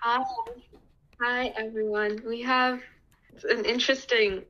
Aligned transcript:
Hi. 0.00 0.22
Hi, 1.20 1.46
everyone. 1.56 2.22
We 2.26 2.42
have 2.42 2.80
an 3.48 3.64
interesting, 3.64 4.42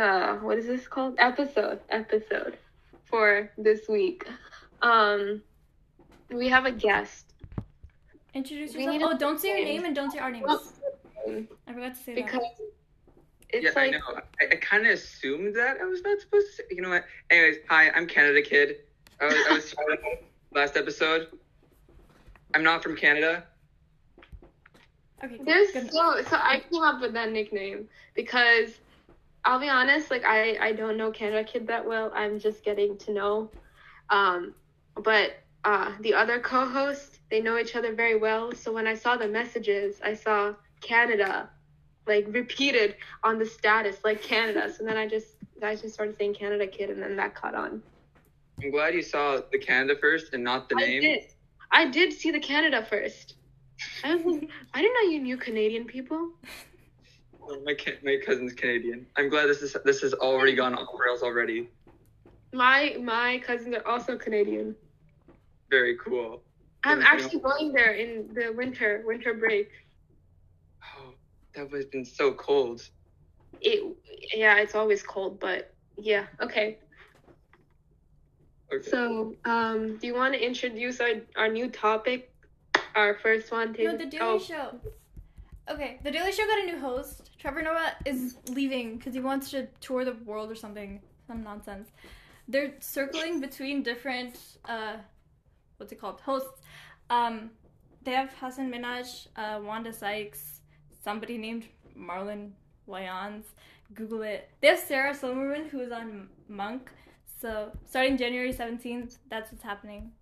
uh, 0.00 0.36
what 0.36 0.58
is 0.58 0.66
this 0.66 0.86
called? 0.86 1.14
Episode. 1.18 1.80
Episode 1.90 2.56
for 3.04 3.50
this 3.58 3.88
week. 3.88 4.26
Um, 4.82 5.42
we 6.30 6.48
have 6.48 6.66
a 6.66 6.72
guest. 6.72 7.34
Introduce 8.34 8.74
We 8.74 8.84
yourself. 8.84 9.12
Oh, 9.14 9.18
don't 9.18 9.40
say 9.40 9.48
your 9.48 9.58
name. 9.58 9.66
name 9.76 9.84
and 9.86 9.94
don't 9.94 10.12
say 10.12 10.18
our 10.20 10.30
names. 10.30 10.46
I 11.66 11.72
forgot 11.72 11.96
to 11.96 12.02
say 12.02 12.14
Because 12.14 12.40
that. 12.40 12.70
it's 13.48 13.64
yeah, 13.64 13.70
like, 13.74 13.94
I 13.94 13.98
know. 13.98 14.20
I, 14.40 14.44
I 14.52 14.56
kind 14.56 14.86
of 14.86 14.92
assumed 14.92 15.56
that 15.56 15.78
I 15.80 15.84
was 15.84 16.02
not 16.02 16.20
supposed 16.20 16.46
to. 16.48 16.52
Say, 16.58 16.62
you 16.70 16.82
know 16.82 16.90
what? 16.90 17.04
Anyways, 17.30 17.56
hi, 17.68 17.90
I'm 17.90 18.06
Canada 18.06 18.40
Kid. 18.42 18.76
I 19.20 19.26
was, 19.26 19.34
I 19.48 19.52
was 19.52 19.74
last 20.54 20.76
episode. 20.76 21.28
I'm 22.54 22.62
not 22.62 22.82
from 22.82 22.96
Canada. 22.96 23.44
Okay. 25.22 25.36
cool. 25.36 25.46
There's 25.46 25.70
Good. 25.72 25.92
so 25.92 26.22
so 26.28 26.36
I 26.36 26.62
came 26.70 26.82
up 26.82 27.00
with 27.00 27.12
that 27.14 27.30
nickname 27.30 27.88
because 28.14 28.78
I'll 29.44 29.60
be 29.60 29.68
honest, 29.68 30.10
like 30.10 30.24
I 30.24 30.56
I 30.60 30.72
don't 30.72 30.96
know 30.96 31.10
Canada 31.10 31.44
Kid 31.44 31.66
that 31.68 31.86
well. 31.86 32.10
I'm 32.14 32.38
just 32.38 32.64
getting 32.64 32.96
to 32.98 33.12
know. 33.12 33.50
Um, 34.10 34.54
but 34.96 35.36
uh, 35.64 35.92
the 36.00 36.14
other 36.14 36.40
co-hosts 36.40 37.18
they 37.30 37.40
know 37.40 37.58
each 37.58 37.76
other 37.76 37.94
very 37.94 38.18
well. 38.18 38.52
So 38.52 38.72
when 38.72 38.86
I 38.86 38.94
saw 38.94 39.16
the 39.16 39.28
messages, 39.28 40.00
I 40.02 40.14
saw 40.14 40.54
Canada 40.80 41.50
like 42.06 42.26
repeated 42.30 42.96
on 43.22 43.38
the 43.38 43.46
status 43.46 43.98
like 44.04 44.22
Canada. 44.22 44.72
So 44.72 44.84
then 44.84 44.96
I 44.96 45.06
just 45.06 45.36
I 45.62 45.76
just 45.76 45.94
started 45.94 46.16
saying 46.16 46.34
Canada 46.34 46.66
Kid, 46.66 46.90
and 46.90 47.02
then 47.02 47.16
that 47.16 47.34
caught 47.34 47.54
on. 47.54 47.82
I'm 48.62 48.70
glad 48.70 48.94
you 48.94 49.02
saw 49.02 49.40
the 49.52 49.58
Canada 49.58 49.98
first 50.00 50.32
and 50.34 50.44
not 50.44 50.68
the 50.68 50.76
I 50.76 50.80
name. 50.80 51.00
did. 51.00 51.24
I 51.70 51.86
did 51.86 52.12
see 52.12 52.30
the 52.30 52.40
Canada 52.40 52.84
first. 52.88 53.36
I 54.04 54.14
was 54.14 54.24
like, 54.24 54.48
I 54.74 54.82
didn't 54.82 54.94
know 54.94 55.10
you 55.10 55.20
knew 55.20 55.36
Canadian 55.36 55.84
people. 55.84 56.30
Oh, 57.42 57.60
my 57.64 57.76
my 58.04 58.18
cousin's 58.24 58.52
Canadian. 58.52 59.06
I'm 59.16 59.28
glad 59.28 59.46
this 59.46 59.62
is 59.62 59.76
this 59.84 60.00
has 60.02 60.14
already 60.14 60.54
gone 60.54 60.74
off 60.74 60.88
rails 60.98 61.22
already. 61.22 61.68
My 62.52 62.96
my 63.00 63.38
cousins 63.38 63.74
are 63.74 63.86
also 63.86 64.16
Canadian. 64.16 64.74
Very 65.70 65.96
cool. 65.96 66.42
I'm 66.84 67.02
actually 67.02 67.40
going 67.40 67.72
there 67.72 67.92
in 67.92 68.32
the 68.34 68.52
winter 68.56 69.02
winter 69.06 69.34
break. 69.34 69.70
Oh, 70.96 71.14
that 71.54 71.70
would 71.70 71.82
have 71.82 71.90
been 71.90 72.04
so 72.04 72.32
cold. 72.32 72.88
It 73.60 73.96
yeah, 74.34 74.58
it's 74.58 74.74
always 74.74 75.02
cold, 75.02 75.38
but 75.40 75.74
yeah, 75.96 76.26
okay. 76.40 76.78
Okay. 78.72 78.88
So, 78.88 79.34
um, 79.44 79.98
do 79.98 80.06
you 80.06 80.14
want 80.14 80.32
to 80.34 80.44
introduce 80.44 81.00
our 81.00 81.14
our 81.36 81.48
new 81.48 81.68
topic? 81.68 82.32
Our 82.94 83.14
first 83.14 83.50
one. 83.52 83.74
No, 83.78 83.96
the 83.96 84.06
Daily 84.06 84.22
oh, 84.22 84.38
Show. 84.38 84.80
Okay, 85.68 86.00
the 86.02 86.10
Daily 86.10 86.32
Show 86.32 86.46
got 86.46 86.58
a 86.60 86.66
new 86.66 86.78
host. 86.78 87.30
Trevor 87.38 87.62
Noah 87.62 87.92
is 88.04 88.36
leaving 88.48 88.96
because 88.96 89.14
he 89.14 89.20
wants 89.20 89.50
to 89.50 89.68
tour 89.80 90.04
the 90.04 90.14
world 90.24 90.50
or 90.50 90.54
something. 90.54 91.00
Some 91.26 91.42
nonsense. 91.42 91.90
They're 92.48 92.74
circling 92.80 93.40
between 93.40 93.82
different, 93.82 94.36
uh, 94.64 94.96
what's 95.76 95.92
it 95.92 96.00
called, 96.00 96.20
hosts. 96.20 96.62
Um, 97.08 97.50
they 98.02 98.12
have 98.12 98.32
Hasan 98.32 98.70
Minhaj, 98.70 99.28
uh, 99.36 99.60
Wanda 99.62 99.92
Sykes, 99.92 100.60
somebody 101.04 101.38
named 101.38 101.66
Marlon 101.96 102.50
Wayans. 102.88 103.44
Google 103.94 104.22
it. 104.22 104.50
They 104.60 104.68
have 104.68 104.78
Sarah 104.78 105.14
Silverman, 105.14 105.68
who 105.68 105.80
is 105.80 105.92
on 105.92 106.28
Monk. 106.48 106.90
So, 107.40 107.72
starting 107.86 108.16
January 108.16 108.52
17th, 108.52 109.18
that's 109.28 109.50
what's 109.50 109.64
happening. 109.64 110.12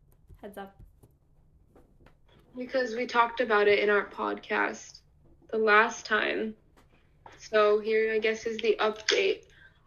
Heads 0.41 0.57
up. 0.57 0.75
Because 2.59 2.95
we 2.95 3.07
talked 3.07 3.41
about 3.41 3.69
it 3.69 3.79
in 3.79 3.89
our 3.91 4.07
podcast 4.07 5.01
the 5.51 5.59
last 5.59 6.05
time. 6.05 6.55
So 7.39 7.79
here, 7.79 8.13
I 8.13 8.19
guess, 8.19 8.47
is 8.47 8.59
the 8.59 8.77
update. 8.81 9.45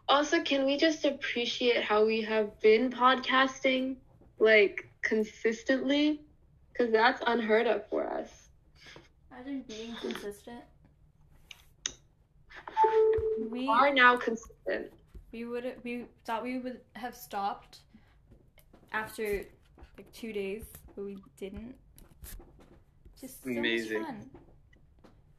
Also, 0.08 0.42
can 0.42 0.66
we 0.66 0.78
just 0.78 1.06
appreciate 1.06 1.84
how 1.84 2.06
we 2.06 2.22
have 2.22 2.60
been 2.62 2.90
podcasting 2.90 3.98
like 4.40 4.90
consistently? 5.02 6.22
Because 6.72 6.92
that's 6.92 7.22
unheard 7.28 7.68
of 7.68 7.88
for 7.90 8.08
us. 8.08 8.50
Imagine 9.32 9.64
being 9.68 9.96
consistent. 9.96 10.62
We 13.50 13.68
are 13.68 13.94
now 13.94 14.18
consistent. 14.18 14.92
we 15.32 15.46
would 15.46 15.76
we 15.84 16.06
thought 16.26 16.44
we 16.44 16.60
would 16.60 16.82
have 16.94 17.16
stopped 17.16 17.80
after 18.92 19.46
like 19.98 20.12
two 20.14 20.34
days, 20.34 20.66
but 20.96 21.06
we 21.06 21.18
didn't. 21.38 21.76
Just 23.22 23.44
so 23.44 23.52
Amazing. 23.52 24.02
much 24.02 24.08
fun. 24.10 24.30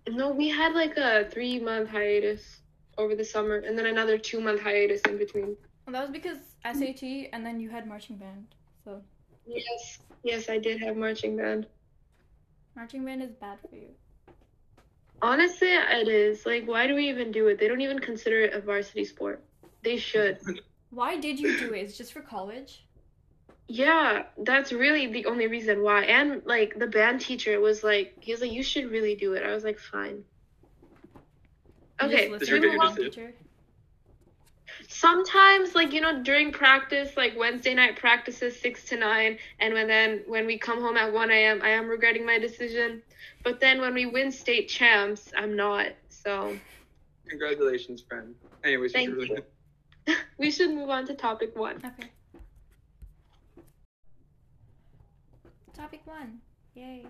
No, 0.08 0.30
we 0.30 0.48
had 0.48 0.72
like 0.74 0.96
a 0.96 1.28
three 1.30 1.58
month 1.58 1.88
hiatus 1.88 2.60
over 2.96 3.14
the 3.16 3.24
summer, 3.24 3.56
and 3.56 3.76
then 3.76 3.86
another 3.86 4.16
two 4.18 4.40
month 4.40 4.60
hiatus 4.60 5.00
in 5.02 5.18
between. 5.18 5.56
Well, 5.86 5.92
that 5.94 6.02
was 6.02 6.10
because 6.10 6.38
SAT, 6.64 7.02
and 7.32 7.44
then 7.44 7.58
you 7.60 7.70
had 7.70 7.86
marching 7.88 8.16
band. 8.16 8.54
So 8.84 9.02
Yes, 9.46 9.98
yes, 10.22 10.48
I 10.48 10.58
did 10.58 10.80
have 10.80 10.96
marching 10.96 11.36
band. 11.36 11.66
marching 12.76 13.04
band 13.04 13.22
is 13.22 13.32
bad 13.32 13.58
for 13.68 13.74
you. 13.76 13.88
Honestly, 15.20 15.68
it 15.70 16.08
is. 16.08 16.46
Like, 16.46 16.66
why 16.66 16.86
do 16.86 16.94
we 16.94 17.08
even 17.08 17.30
do 17.32 17.48
it? 17.48 17.58
They 17.58 17.68
don't 17.68 17.80
even 17.80 17.98
consider 17.98 18.40
it 18.42 18.54
a 18.54 18.60
varsity 18.60 19.04
sport. 19.04 19.42
They 19.82 19.96
should. 19.96 20.38
Why 20.90 21.16
did 21.16 21.40
you 21.40 21.58
do 21.58 21.74
it? 21.74 21.78
It's 21.80 21.96
just 21.96 22.12
for 22.12 22.20
college. 22.20 22.84
Yeah, 23.68 24.24
that's 24.38 24.72
really 24.72 25.06
the 25.12 25.26
only 25.26 25.46
reason 25.46 25.82
why. 25.82 26.04
And 26.04 26.42
like 26.44 26.78
the 26.78 26.86
band 26.86 27.20
teacher 27.20 27.58
was 27.60 27.82
like, 27.82 28.14
he 28.20 28.32
was 28.32 28.40
like, 28.40 28.52
you 28.52 28.62
should 28.62 28.90
really 28.90 29.14
do 29.14 29.34
it. 29.34 29.42
I 29.42 29.52
was 29.52 29.64
like, 29.64 29.78
fine. 29.78 30.24
You 32.00 32.08
Okay, 32.08 32.28
just 32.28 32.28
Did 32.40 32.48
listen 32.48 32.54
you 32.56 32.60
to 32.62 32.68
get 32.70 32.80
the 32.80 32.86
your 32.86 33.10
teacher. 33.10 33.34
sometimes 34.88 35.74
like 35.74 35.92
you 35.92 36.00
know 36.00 36.22
during 36.22 36.52
practice, 36.52 37.16
like 37.16 37.34
Wednesday 37.36 37.74
night 37.74 37.96
practices 37.96 38.60
six 38.60 38.84
to 38.86 38.96
nine, 38.96 39.38
and 39.60 39.74
when 39.74 39.86
then 39.88 40.22
when 40.26 40.46
we 40.46 40.58
come 40.58 40.80
home 40.80 40.96
at 40.96 41.12
one 41.12 41.30
a.m., 41.30 41.60
I 41.62 41.70
am 41.70 41.88
regretting 41.88 42.26
my 42.26 42.38
decision. 42.38 43.02
But 43.44 43.60
then 43.60 43.80
when 43.80 43.94
we 43.94 44.06
win 44.06 44.30
state 44.32 44.68
champs, 44.68 45.32
I'm 45.36 45.56
not. 45.56 45.88
So 46.08 46.60
Congratulations, 47.28 48.02
friend. 48.02 48.34
Anyways, 48.64 48.92
Thank 48.92 49.16
we 49.16 49.26
should 49.26 49.42
you. 50.06 50.14
we 50.38 50.50
should 50.50 50.70
move 50.70 50.90
on 50.90 51.06
to 51.06 51.14
topic 51.14 51.56
one. 51.56 51.82
Okay. 51.84 52.10
Topic 55.74 56.00
one. 56.04 56.40
Yay. 56.74 57.06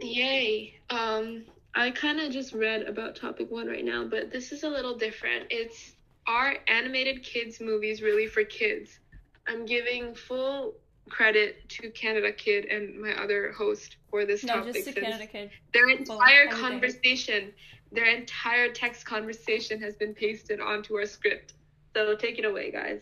Yay. 0.00 0.74
Um, 0.90 1.44
I 1.74 1.90
kind 1.90 2.20
of 2.20 2.32
just 2.32 2.52
read 2.52 2.82
about 2.82 3.16
topic 3.16 3.50
one 3.50 3.66
right 3.66 3.84
now, 3.84 4.04
but 4.04 4.30
this 4.32 4.52
is 4.52 4.62
a 4.64 4.68
little 4.68 4.96
different. 4.96 5.46
It's 5.50 5.92
are 6.26 6.56
animated 6.68 7.22
kids 7.22 7.60
movies 7.60 8.02
really 8.02 8.26
for 8.26 8.44
kids? 8.44 8.98
I'm 9.46 9.64
giving 9.64 10.14
full 10.14 10.74
credit 11.08 11.68
to 11.70 11.90
Canada 11.90 12.30
Kid 12.32 12.66
and 12.66 13.00
my 13.00 13.12
other 13.20 13.52
host 13.52 13.96
for 14.10 14.24
this 14.24 14.44
No, 14.44 14.56
topic. 14.56 14.74
just 14.74 14.86
to 14.94 15.00
Canada 15.00 15.26
Kid. 15.26 15.50
Their 15.72 15.88
entire 15.88 16.44
everything. 16.46 16.60
conversation, 16.60 17.52
their 17.90 18.06
entire 18.06 18.72
text 18.72 19.04
conversation 19.06 19.80
has 19.80 19.96
been 19.96 20.14
pasted 20.14 20.60
onto 20.60 20.94
our 20.96 21.06
script. 21.06 21.54
So 21.94 22.14
take 22.14 22.38
it 22.38 22.44
away, 22.44 22.70
guys. 22.70 23.00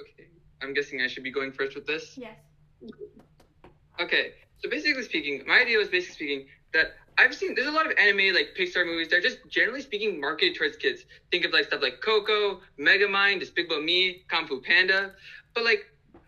Okay. 0.00 0.28
I'm 0.62 0.74
guessing 0.74 1.00
I 1.00 1.08
should 1.08 1.24
be 1.24 1.32
going 1.32 1.50
first 1.50 1.74
with 1.74 1.86
this. 1.86 2.16
Yes. 2.16 2.36
Okay, 4.00 4.32
so 4.58 4.70
basically 4.70 5.02
speaking, 5.02 5.42
my 5.46 5.60
idea 5.60 5.78
was 5.78 5.88
basically 5.88 6.14
speaking 6.14 6.46
that 6.72 6.94
I've 7.18 7.34
seen 7.34 7.54
there's 7.56 7.66
a 7.66 7.72
lot 7.72 7.86
of 7.86 7.92
animated 7.98 8.36
like 8.36 8.54
Pixar 8.56 8.86
movies. 8.86 9.08
They're 9.08 9.20
just 9.20 9.38
generally 9.48 9.80
speaking 9.80 10.20
marketed 10.20 10.54
towards 10.56 10.76
kids. 10.76 11.02
Think 11.32 11.44
of 11.44 11.52
like 11.52 11.64
stuff 11.64 11.82
like 11.82 12.00
Coco, 12.00 12.60
Megamind, 12.78 13.40
Despicable 13.40 13.82
Me, 13.82 14.22
Kung 14.28 14.46
Fu 14.46 14.60
Panda. 14.60 15.14
But 15.54 15.64
like 15.64 15.84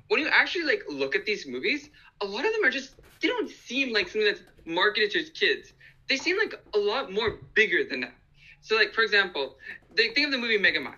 when 0.08 0.20
you 0.20 0.28
actually 0.28 0.64
like 0.64 0.82
look 0.88 1.14
at 1.14 1.24
these 1.24 1.46
movies, 1.46 1.90
a 2.20 2.26
lot 2.26 2.44
of 2.44 2.52
them 2.52 2.64
are 2.64 2.70
just 2.70 2.94
they 3.22 3.28
don't 3.28 3.48
seem 3.48 3.92
like 3.92 4.08
something 4.08 4.24
that's 4.24 4.42
marketed 4.64 5.12
towards 5.12 5.30
kids. 5.30 5.72
They 6.08 6.16
seem 6.16 6.36
like 6.36 6.54
a 6.74 6.78
lot 6.78 7.12
more 7.12 7.38
bigger 7.54 7.84
than 7.88 8.00
that. 8.00 8.14
So 8.60 8.74
like 8.74 8.92
for 8.92 9.02
example, 9.02 9.56
they 9.94 10.08
think 10.08 10.26
of 10.26 10.32
the 10.32 10.38
movie 10.38 10.58
Megamind, 10.58 10.96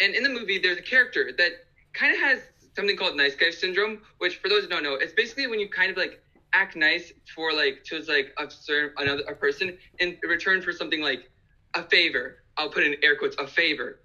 and 0.00 0.14
in 0.14 0.22
the 0.22 0.28
movie 0.28 0.58
there's 0.58 0.76
a 0.76 0.82
character 0.82 1.30
that 1.38 1.52
kind 1.94 2.12
of 2.12 2.20
has 2.20 2.40
something 2.76 2.96
called 2.96 3.16
nice 3.16 3.34
guy 3.34 3.50
syndrome, 3.50 3.98
which 4.18 4.36
for 4.36 4.48
those 4.48 4.62
who 4.62 4.68
don't 4.68 4.82
know, 4.82 4.94
it's 4.94 5.12
basically 5.12 5.46
when 5.46 5.60
you 5.60 5.68
kind 5.68 5.90
of 5.90 5.96
like 5.96 6.20
act 6.52 6.76
nice 6.76 7.12
for 7.34 7.52
like 7.52 7.82
to 7.84 8.00
like 8.08 8.32
a 8.38 8.46
certain 8.50 8.90
another 8.98 9.22
a 9.28 9.34
person 9.34 9.72
in 9.98 10.16
return 10.24 10.60
for 10.62 10.72
something 10.72 11.00
like 11.00 11.30
a 11.74 11.82
favor. 11.84 12.36
I'll 12.56 12.68
put 12.68 12.82
in 12.84 12.94
air 13.02 13.16
quotes 13.16 13.36
a 13.38 13.46
favor, 13.46 13.96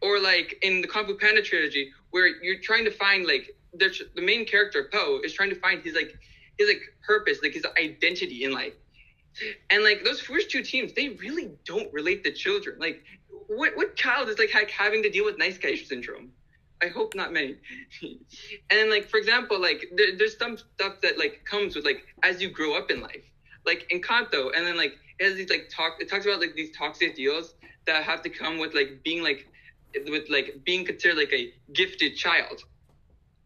or 0.00 0.18
like 0.20 0.56
in 0.62 0.80
the 0.80 0.88
Kung 0.88 1.06
Fu 1.06 1.14
Panda 1.14 1.42
trilogy, 1.42 1.90
where 2.10 2.28
you're 2.42 2.60
trying 2.62 2.84
to 2.84 2.90
find 2.90 3.26
like 3.26 3.50
the 3.74 3.90
the 4.14 4.22
main 4.22 4.44
character 4.44 4.88
Po 4.92 5.20
is 5.24 5.32
trying 5.32 5.50
to 5.50 5.56
find 5.56 5.82
his 5.82 5.94
like 5.94 6.12
his 6.58 6.68
like 6.68 6.82
purpose, 7.06 7.40
like 7.42 7.52
his 7.54 7.66
identity 7.78 8.44
in 8.44 8.52
life. 8.52 8.74
And 9.70 9.84
like 9.84 10.04
those 10.04 10.20
first 10.20 10.50
two 10.50 10.62
teams, 10.62 10.92
they 10.94 11.10
really 11.10 11.50
don't 11.64 11.92
relate 11.92 12.24
to 12.24 12.32
children. 12.32 12.76
Like, 12.78 13.02
what 13.46 13.76
what 13.76 13.96
child 13.96 14.28
is 14.28 14.38
like 14.38 14.50
ha- 14.50 14.66
having 14.76 15.02
to 15.04 15.10
deal 15.10 15.24
with 15.24 15.38
nice 15.38 15.58
guy 15.58 15.74
syndrome? 15.76 16.32
I 16.82 16.88
hope 16.88 17.14
not 17.14 17.32
many. 17.32 17.56
and 18.02 18.18
then 18.70 18.90
like 18.90 19.08
for 19.08 19.18
example, 19.18 19.60
like 19.60 19.86
there, 19.94 20.16
there's 20.16 20.36
some 20.36 20.56
stuff 20.56 21.00
that 21.02 21.18
like 21.18 21.44
comes 21.44 21.74
with 21.74 21.84
like 21.84 22.04
as 22.22 22.40
you 22.40 22.50
grow 22.50 22.76
up 22.76 22.90
in 22.90 23.00
life. 23.00 23.24
like 23.66 23.88
Encanto, 23.92 24.56
and 24.56 24.66
then 24.66 24.76
like 24.76 24.94
it 25.18 25.24
has 25.24 25.34
these 25.34 25.50
like 25.50 25.68
talk. 25.68 26.00
It 26.00 26.08
talks 26.08 26.24
about 26.26 26.40
like 26.40 26.54
these 26.54 26.70
toxic 26.76 27.16
deals 27.16 27.54
that 27.86 28.04
have 28.04 28.22
to 28.22 28.30
come 28.30 28.58
with 28.58 28.74
like 28.74 29.00
being 29.02 29.22
like 29.22 29.48
with 30.06 30.28
like 30.30 30.60
being 30.64 30.84
considered 30.84 31.16
like 31.16 31.32
a 31.32 31.52
gifted 31.72 32.16
child. 32.16 32.62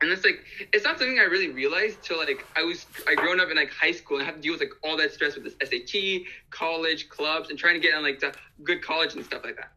And 0.01 0.11
it's 0.11 0.25
like 0.25 0.45
it's 0.73 0.85
not 0.85 0.99
something 0.99 1.19
I 1.19 1.25
really 1.25 1.51
realized 1.51 2.03
till 2.03 2.19
like 2.19 2.45
I 2.57 2.63
was 2.65 2.87
I 3.07 3.15
grown 3.15 3.41
up 3.41 3.51
in 3.51 3.57
like 3.57 3.71
high 3.71 3.93
school 3.93 4.19
and 4.19 4.25
I 4.25 4.27
have 4.27 4.37
to 4.37 4.41
deal 4.41 4.53
with 4.53 4.61
like 4.61 4.73
all 4.83 4.97
that 4.97 5.13
stress 5.13 5.37
with 5.37 5.45
this 5.45 5.55
SAT, 5.63 6.23
college, 6.51 7.09
clubs, 7.09 7.51
and 7.51 7.59
trying 7.59 7.75
to 7.75 7.81
get 7.81 7.95
on 7.95 8.03
like 8.03 8.23
good 8.65 8.83
college 8.83 9.15
and 9.15 9.25
stuff 9.25 9.45
like 9.45 9.57
that. 9.57 9.73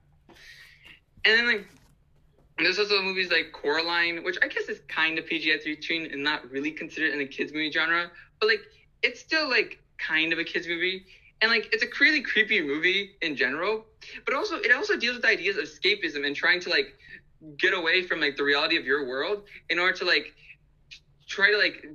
And 1.25 1.39
then 1.39 1.47
like 1.47 1.67
there's 2.63 2.79
also 2.79 3.01
movies 3.01 3.29
like 3.29 3.51
Coraline, 3.51 4.23
which 4.23 4.37
I 4.41 4.47
guess 4.47 4.69
is 4.69 4.79
kind 4.87 5.19
of 5.19 5.25
PG-13 5.25 6.13
and 6.13 6.23
not 6.23 6.49
really 6.49 6.71
considered 6.71 7.11
in 7.11 7.19
the 7.19 7.25
kids 7.25 7.51
movie 7.51 7.71
genre, 7.71 8.09
but 8.39 8.47
like 8.47 8.61
it's 9.03 9.19
still 9.19 9.49
like 9.49 9.77
kind 9.97 10.31
of 10.31 10.39
a 10.39 10.43
kids 10.43 10.67
movie. 10.67 11.03
And 11.41 11.51
like 11.51 11.67
it's 11.73 11.83
a 11.83 11.87
really 11.99 12.21
creepy 12.21 12.61
movie 12.61 13.11
in 13.21 13.35
general, 13.35 13.85
but 14.25 14.33
also 14.33 14.55
it 14.55 14.71
also 14.71 14.95
deals 14.95 15.15
with 15.15 15.25
ideas 15.25 15.57
of 15.57 15.65
escapism 15.65 16.25
and 16.25 16.35
trying 16.35 16.61
to 16.61 16.69
like 16.69 16.95
get 17.57 17.73
away 17.73 18.01
from 18.01 18.21
like 18.21 18.37
the 18.37 18.43
reality 18.43 18.77
of 18.77 18.85
your 18.85 19.05
world 19.05 19.43
in 19.69 19.77
order 19.77 19.97
to 19.97 20.05
like 20.05 20.33
try 21.27 21.51
to 21.51 21.57
like 21.57 21.85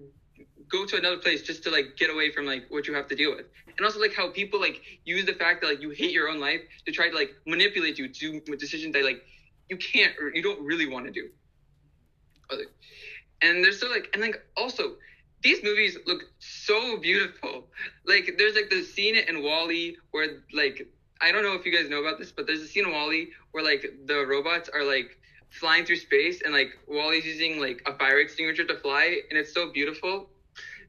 go 0.69 0.85
to 0.85 0.97
another 0.97 1.17
place 1.17 1.43
just 1.43 1.63
to 1.63 1.71
like 1.71 1.97
get 1.97 2.11
away 2.11 2.31
from 2.31 2.45
like 2.45 2.65
what 2.69 2.87
you 2.87 2.95
have 2.95 3.09
to 3.09 3.17
deal 3.17 3.35
with 3.35 3.47
and 3.77 3.85
also 3.85 3.99
like 3.99 4.13
how 4.13 4.29
people 4.29 4.61
like 4.61 4.81
use 5.05 5.25
the 5.25 5.33
fact 5.33 5.63
that 5.63 5.69
like 5.69 5.81
you 5.81 5.91
hate 5.91 6.13
your 6.13 6.29
own 6.29 6.39
life 6.39 6.61
to 6.85 6.93
try 6.93 7.09
to 7.09 7.15
like 7.15 7.31
manipulate 7.47 7.99
you 7.99 8.07
to 8.09 8.41
decisions 8.57 8.93
that 8.93 9.03
like 9.03 9.21
you 9.71 9.77
can't 9.77 10.13
or 10.21 10.31
you 10.35 10.43
don't 10.43 10.61
really 10.63 10.89
want 10.89 11.07
to 11.07 11.13
do 11.13 11.29
and 13.43 13.65
there's 13.65 13.81
so 13.81 13.89
like 13.89 14.11
and 14.13 14.23
like 14.23 14.45
also 14.57 14.97
these 15.43 15.63
movies 15.63 15.97
look 16.07 16.23
so 16.39 16.99
beautiful 16.99 17.67
like 18.07 18.35
there's 18.37 18.55
like 18.55 18.69
the 18.69 18.83
scene 18.83 19.17
in 19.17 19.43
WALL-E 19.43 19.97
where 20.11 20.43
like 20.53 20.87
I 21.23 21.33
don't 21.33 21.43
know 21.43 21.53
if 21.53 21.67
you 21.67 21.73
guys 21.77 21.91
know 21.91 22.01
about 22.01 22.19
this, 22.19 22.33
but 22.33 22.47
there's 22.47 22.63
a 22.63 22.67
scene 22.67 22.87
in 22.87 22.93
WALL-E 22.93 23.29
where 23.53 23.63
like 23.63 23.93
the 24.07 24.25
robots 24.27 24.71
are 24.73 24.85
like 24.85 25.19
flying 25.51 25.85
through 25.85 25.97
space 25.97 26.41
and 26.43 26.55
like 26.55 26.71
WALL-E's 26.89 27.27
using 27.27 27.61
like 27.61 27.83
a 27.87 27.97
fire 27.99 28.21
extinguisher 28.21 28.65
to 28.65 28.77
fly 28.79 29.21
and 29.29 29.39
it's 29.39 29.53
so 29.53 29.71
beautiful. 29.71 30.31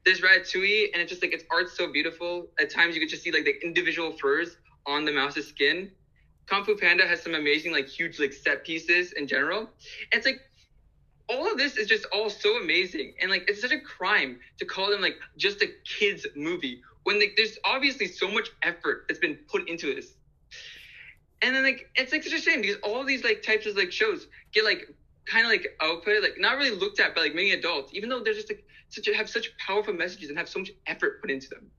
There's 0.06 0.22
Ratatouille 0.22 0.94
and 0.94 1.02
it's 1.02 1.10
just 1.10 1.22
like 1.22 1.34
its 1.34 1.44
art's 1.52 1.76
so 1.76 1.92
beautiful. 1.92 2.48
At 2.60 2.70
times 2.70 2.96
you 2.96 3.02
could 3.02 3.10
just 3.10 3.24
see 3.24 3.32
like 3.32 3.44
the 3.44 3.62
individual 3.64 4.14
furs 4.14 4.58
on 4.86 5.04
the 5.04 5.12
mouse's 5.12 5.48
skin. 5.48 5.92
Kung 6.48 6.64
Fu 6.66 6.76
Panda 6.76 7.08
has 7.08 7.22
some 7.22 7.36
amazing 7.36 7.72
like 7.72 7.88
huge 7.88 8.20
like 8.20 8.34
set 8.34 8.66
pieces 8.66 9.14
in 9.14 9.28
general. 9.28 9.60
And 9.60 9.70
it's 10.14 10.26
like 10.26 10.42
all 11.30 11.50
of 11.50 11.58
this 11.58 11.78
is 11.78 11.88
just 11.88 12.06
all 12.12 12.30
so 12.30 12.58
amazing. 12.62 13.14
And 13.22 13.32
like 13.32 13.46
it's 13.48 13.62
such 13.62 13.72
a 13.72 13.80
crime 13.80 14.40
to 14.60 14.66
call 14.66 14.90
them 14.90 15.02
like 15.02 15.16
just 15.38 15.62
a 15.62 15.68
kids 15.86 16.26
movie 16.36 16.82
when 17.04 17.20
like 17.20 17.34
there's 17.38 17.58
obviously 17.64 18.08
so 18.08 18.30
much 18.30 18.50
effort 18.64 19.06
that's 19.08 19.20
been 19.20 19.38
put 19.48 19.70
into 19.70 19.94
this. 19.94 20.14
And 21.42 21.56
then 21.56 21.64
like 21.64 21.90
it's 21.96 22.12
like 22.12 22.24
such 22.24 22.34
a 22.34 22.42
shame 22.42 22.62
because 22.62 22.78
all 22.84 23.04
these 23.06 23.24
like 23.24 23.44
types 23.44 23.66
of 23.66 23.76
like 23.76 23.92
shows 23.92 24.28
get 24.52 24.66
like 24.66 24.94
kind 25.26 25.46
of 25.46 25.52
like 25.52 25.68
output 25.82 26.22
like 26.22 26.36
not 26.38 26.58
really 26.58 26.76
looked 26.76 27.00
at 27.00 27.16
by 27.16 27.22
like 27.22 27.36
many 27.36 27.52
adults 27.52 27.92
even 27.94 28.10
though 28.10 28.24
they're 28.24 28.34
just 28.34 28.50
like 28.50 28.66
such 28.90 29.08
a, 29.08 29.16
have 29.16 29.30
such 29.30 29.56
powerful 29.58 29.94
messages 29.94 30.30
and 30.30 30.38
have 30.38 30.50
so 30.50 30.60
much 30.60 30.72
effort 30.88 31.22
put 31.22 31.32
into 31.32 31.48
them 31.50 31.70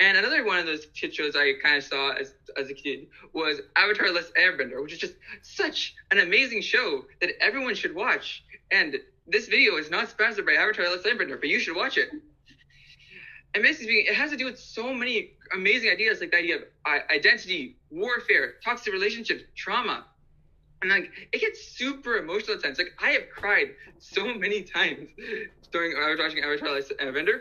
and 0.00 0.16
another 0.16 0.44
one 0.44 0.58
of 0.58 0.66
those 0.66 0.86
kid 0.86 1.14
shows 1.14 1.36
I 1.36 1.52
kind 1.62 1.76
of 1.76 1.84
saw 1.84 2.12
as, 2.12 2.32
as 2.56 2.70
a 2.70 2.74
kid 2.74 3.06
was 3.34 3.60
Avatar: 3.76 4.10
Last 4.10 4.32
Airbender, 4.34 4.82
which 4.82 4.94
is 4.94 4.98
just 4.98 5.14
such 5.42 5.94
an 6.10 6.18
amazing 6.18 6.62
show 6.62 7.04
that 7.20 7.30
everyone 7.40 7.74
should 7.74 7.94
watch. 7.94 8.42
And 8.72 8.96
this 9.28 9.46
video 9.46 9.76
is 9.76 9.90
not 9.90 10.08
sponsored 10.08 10.46
by 10.46 10.54
Avatar: 10.54 10.88
Last 10.88 11.04
Airbender, 11.04 11.38
but 11.38 11.50
you 11.50 11.60
should 11.60 11.76
watch 11.76 11.98
it. 11.98 12.08
And 13.54 13.62
basically 13.62 14.06
it 14.08 14.14
has 14.14 14.30
to 14.30 14.36
do 14.36 14.46
with 14.46 14.58
so 14.58 14.94
many 14.94 15.32
amazing 15.54 15.90
ideas, 15.90 16.20
like 16.20 16.30
the 16.30 16.38
idea 16.38 16.56
of 16.56 16.62
uh, 16.86 16.98
identity, 17.12 17.76
warfare, 17.90 18.54
toxic 18.64 18.92
relationships, 18.92 19.42
trauma. 19.54 20.06
And 20.80 20.90
like 20.90 21.10
it 21.30 21.40
gets 21.40 21.62
super 21.76 22.16
emotional 22.16 22.56
at 22.56 22.62
times. 22.62 22.78
Like 22.78 22.94
I 23.02 23.10
have 23.10 23.24
cried 23.36 23.74
so 23.98 24.32
many 24.32 24.62
times 24.62 25.10
during 25.70 25.94
watching 26.18 26.42
Avatar: 26.42 26.74
Last 26.74 26.92
Airbender 26.98 27.40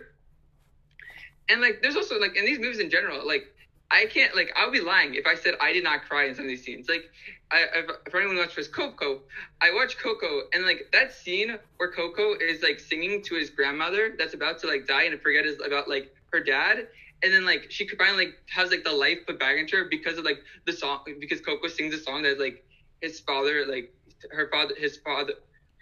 and 1.49 1.61
like 1.61 1.81
there's 1.81 1.95
also 1.95 2.17
like 2.17 2.35
in 2.35 2.45
these 2.45 2.59
movies 2.59 2.79
in 2.79 2.89
general 2.89 3.25
like 3.25 3.43
i 3.91 4.05
can't 4.05 4.35
like 4.35 4.51
i 4.55 4.63
would 4.63 4.71
be 4.71 4.79
lying 4.79 5.15
if 5.15 5.25
i 5.25 5.35
said 5.35 5.55
i 5.59 5.73
did 5.73 5.83
not 5.83 6.01
cry 6.03 6.25
in 6.25 6.35
some 6.35 6.45
of 6.45 6.49
these 6.49 6.63
scenes. 6.63 6.87
Like 6.87 7.03
I, 7.51 7.65
if, 7.73 8.13
anyone 8.15 8.37
watches 8.37 8.67
coco 8.67 9.21
i 9.61 9.71
watched 9.71 9.97
coco 9.97 10.41
and 10.53 10.63
like 10.63 10.85
that 10.91 11.11
scene 11.11 11.57
where 11.77 11.89
coco 11.89 12.35
is 12.39 12.61
like 12.61 12.79
singing 12.79 13.21
to 13.23 13.35
his 13.35 13.49
grandmother 13.49 14.11
that's 14.17 14.33
about 14.33 14.59
to 14.59 14.67
like 14.67 14.85
die 14.85 15.03
and 15.03 15.19
forget 15.21 15.45
about 15.65 15.87
like 15.87 16.07
her 16.31 16.39
dad 16.39 16.85
and 17.23 17.33
then 17.33 17.45
like 17.45 17.65
she 17.69 17.87
finally 17.97 18.25
like 18.25 18.35
has 18.49 18.69
like 18.69 18.83
the 18.83 18.91
life 18.91 19.17
put 19.25 19.39
back 19.39 19.57
into 19.57 19.75
her 19.77 19.85
because 19.89 20.17
of 20.17 20.25
like 20.25 20.39
the 20.65 20.73
song 20.73 20.99
because 21.19 21.41
coco 21.41 21.67
sings 21.67 21.93
a 21.93 21.99
song 21.99 22.21
that 22.21 22.39
like 22.39 22.63
his 23.01 23.19
father 23.19 23.65
like 23.65 23.89
her 24.31 24.47
father 24.51 24.73
his 24.77 24.97
father 24.97 25.33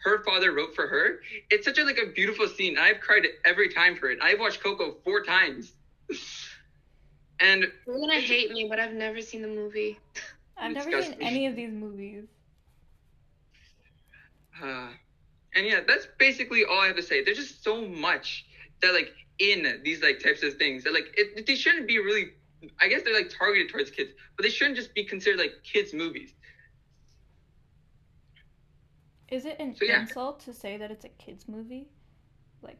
her 0.07 0.23
father 0.23 0.53
wrote 0.53 0.73
for 0.75 0.87
her. 0.87 1.19
It's 1.49 1.65
such 1.65 1.77
a 1.77 1.83
like 1.83 1.99
a 1.99 2.05
beautiful 2.05 2.47
scene. 2.47 2.77
I've 2.77 2.99
cried 2.99 3.27
every 3.45 3.69
time 3.69 3.95
for 3.95 4.09
it. 4.09 4.19
I've 4.21 4.39
watched 4.39 4.63
Coco 4.63 4.95
four 5.03 5.23
times. 5.23 5.73
and 7.39 7.65
you're 7.85 7.99
gonna 7.99 8.19
hate 8.19 8.51
me, 8.51 8.67
but 8.69 8.79
I've 8.79 8.93
never 8.93 9.21
seen 9.21 9.41
the 9.41 9.47
movie. 9.47 9.99
I've 10.57 10.73
never 10.73 11.01
seen 11.01 11.15
any 11.21 11.45
of 11.45 11.55
these 11.55 11.71
movies. 11.71 12.25
Uh, 14.61 14.89
and 15.55 15.65
yeah, 15.65 15.81
that's 15.85 16.07
basically 16.17 16.63
all 16.63 16.79
I 16.79 16.87
have 16.87 16.95
to 16.95 17.03
say. 17.03 17.23
There's 17.23 17.37
just 17.37 17.63
so 17.63 17.85
much 17.85 18.45
that 18.81 18.93
like 18.93 19.11
in 19.39 19.81
these 19.83 20.01
like 20.01 20.19
types 20.19 20.41
of 20.43 20.53
things 20.55 20.83
that 20.83 20.93
like 20.93 21.13
it, 21.15 21.45
they 21.45 21.55
shouldn't 21.55 21.87
be 21.87 21.99
really. 21.99 22.29
I 22.81 22.87
guess 22.87 23.03
they're 23.03 23.13
like 23.13 23.29
targeted 23.29 23.69
towards 23.69 23.91
kids, 23.91 24.09
but 24.35 24.41
they 24.43 24.49
shouldn't 24.49 24.77
just 24.77 24.91
be 24.95 25.03
considered 25.03 25.37
like 25.37 25.51
kids 25.63 25.93
movies. 25.93 26.33
Is 29.29 29.45
it 29.45 29.57
an 29.59 29.75
so, 29.75 29.85
yeah. 29.85 30.01
insult 30.01 30.39
to 30.41 30.53
say 30.53 30.77
that 30.77 30.91
it's 30.91 31.05
a 31.05 31.09
kids 31.09 31.47
movie? 31.47 31.87
Like, 32.61 32.79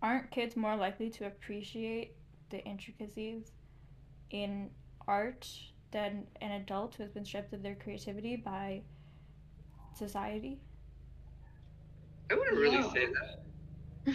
aren't 0.00 0.30
kids 0.30 0.56
more 0.56 0.76
likely 0.76 1.10
to 1.10 1.26
appreciate 1.26 2.14
the 2.50 2.64
intricacies 2.64 3.52
in 4.30 4.70
art 5.06 5.48
than 5.90 6.26
an 6.40 6.52
adult 6.52 6.94
who 6.94 7.02
has 7.02 7.12
been 7.12 7.24
stripped 7.24 7.52
of 7.52 7.62
their 7.62 7.74
creativity 7.74 8.36
by 8.36 8.82
society? 9.96 10.60
I 12.30 12.34
wouldn't 12.34 12.58
really 12.58 12.82
say 12.90 13.06
that. 13.06 14.14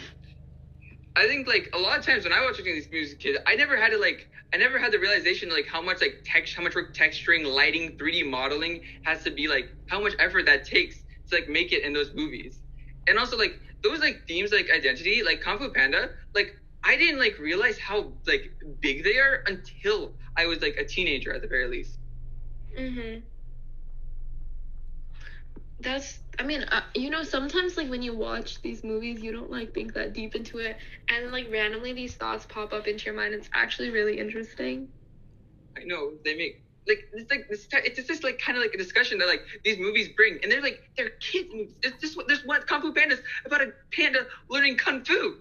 I 1.15 1.27
think 1.27 1.47
like 1.47 1.69
a 1.73 1.77
lot 1.77 1.99
of 1.99 2.05
times 2.05 2.23
when 2.23 2.33
I 2.33 2.41
watch 2.41 2.57
these 2.63 2.89
music 2.91 3.19
kids, 3.19 3.37
I 3.45 3.55
never 3.55 3.77
had 3.77 3.91
to 3.91 3.97
like 3.97 4.29
I 4.53 4.57
never 4.57 4.79
had 4.79 4.91
the 4.91 4.99
realization 4.99 5.49
like 5.49 5.67
how 5.67 5.81
much 5.81 6.01
like 6.01 6.21
text 6.23 6.55
how 6.55 6.63
much 6.63 6.75
work 6.75 6.95
texturing, 6.95 7.45
lighting, 7.45 7.97
3D 7.97 8.29
modeling 8.29 8.81
has 9.03 9.23
to 9.23 9.31
be 9.31 9.47
like 9.47 9.69
how 9.87 10.01
much 10.01 10.13
effort 10.19 10.45
that 10.47 10.65
takes 10.65 11.02
to 11.29 11.35
like 11.35 11.47
make 11.49 11.71
it 11.71 11.83
in 11.83 11.93
those 11.93 12.11
movies. 12.15 12.61
And 13.07 13.17
also 13.17 13.37
like 13.37 13.53
those 13.83 13.99
like 13.99 14.21
themes 14.27 14.51
like 14.51 14.67
identity, 14.73 15.21
like 15.23 15.41
Kung 15.41 15.57
Fu 15.59 15.71
Panda, 15.71 16.09
like 16.35 16.51
I 16.83 16.95
didn't 16.97 17.19
like 17.19 17.37
realize 17.39 17.77
how 17.79 18.13
like 18.27 18.43
big 18.81 19.03
they 19.03 19.17
are 19.19 19.39
until 19.47 20.13
I 20.37 20.45
was 20.45 20.61
like 20.61 20.75
a 20.77 20.85
teenager 20.85 21.33
at 21.33 21.41
the 21.41 21.47
very 21.47 21.67
least. 21.67 21.99
Mhm. 22.77 23.23
That's 25.79 26.19
I 26.39 26.43
mean, 26.43 26.63
uh, 26.63 26.81
you 26.95 27.09
know, 27.09 27.23
sometimes 27.23 27.77
like 27.77 27.89
when 27.89 28.01
you 28.01 28.15
watch 28.15 28.61
these 28.61 28.83
movies, 28.83 29.21
you 29.21 29.31
don't 29.31 29.51
like 29.51 29.73
think 29.73 29.93
that 29.93 30.13
deep 30.13 30.35
into 30.35 30.59
it, 30.59 30.77
and 31.09 31.31
like 31.31 31.51
randomly 31.51 31.93
these 31.93 32.15
thoughts 32.15 32.45
pop 32.45 32.73
up 32.73 32.87
into 32.87 33.05
your 33.05 33.15
mind. 33.15 33.33
It's 33.33 33.49
actually 33.53 33.89
really 33.89 34.19
interesting. 34.19 34.89
I 35.77 35.83
know 35.85 36.13
they 36.23 36.35
make 36.35 36.62
like 36.87 37.09
it's 37.13 37.31
like 37.31 37.47
this 37.49 37.67
it's 37.71 38.07
just 38.07 38.23
like 38.23 38.39
kind 38.39 38.57
of 38.57 38.63
like 38.63 38.73
a 38.73 38.77
discussion 38.77 39.17
that 39.19 39.27
like 39.27 39.41
these 39.63 39.77
movies 39.77 40.09
bring. 40.15 40.39
And 40.43 40.51
they're 40.51 40.61
like 40.61 40.89
they're 40.97 41.11
kids 41.21 41.49
movies. 41.53 41.75
There's 41.81 41.95
just 41.95 42.17
there's 42.27 42.45
one 42.45 42.61
kung 42.63 42.81
fu 42.81 42.93
pandas 42.93 43.21
about 43.45 43.61
a 43.61 43.73
panda 43.91 44.25
learning 44.49 44.77
kung 44.77 45.03
fu. 45.03 45.37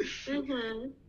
Mm-hmm. 0.00 0.88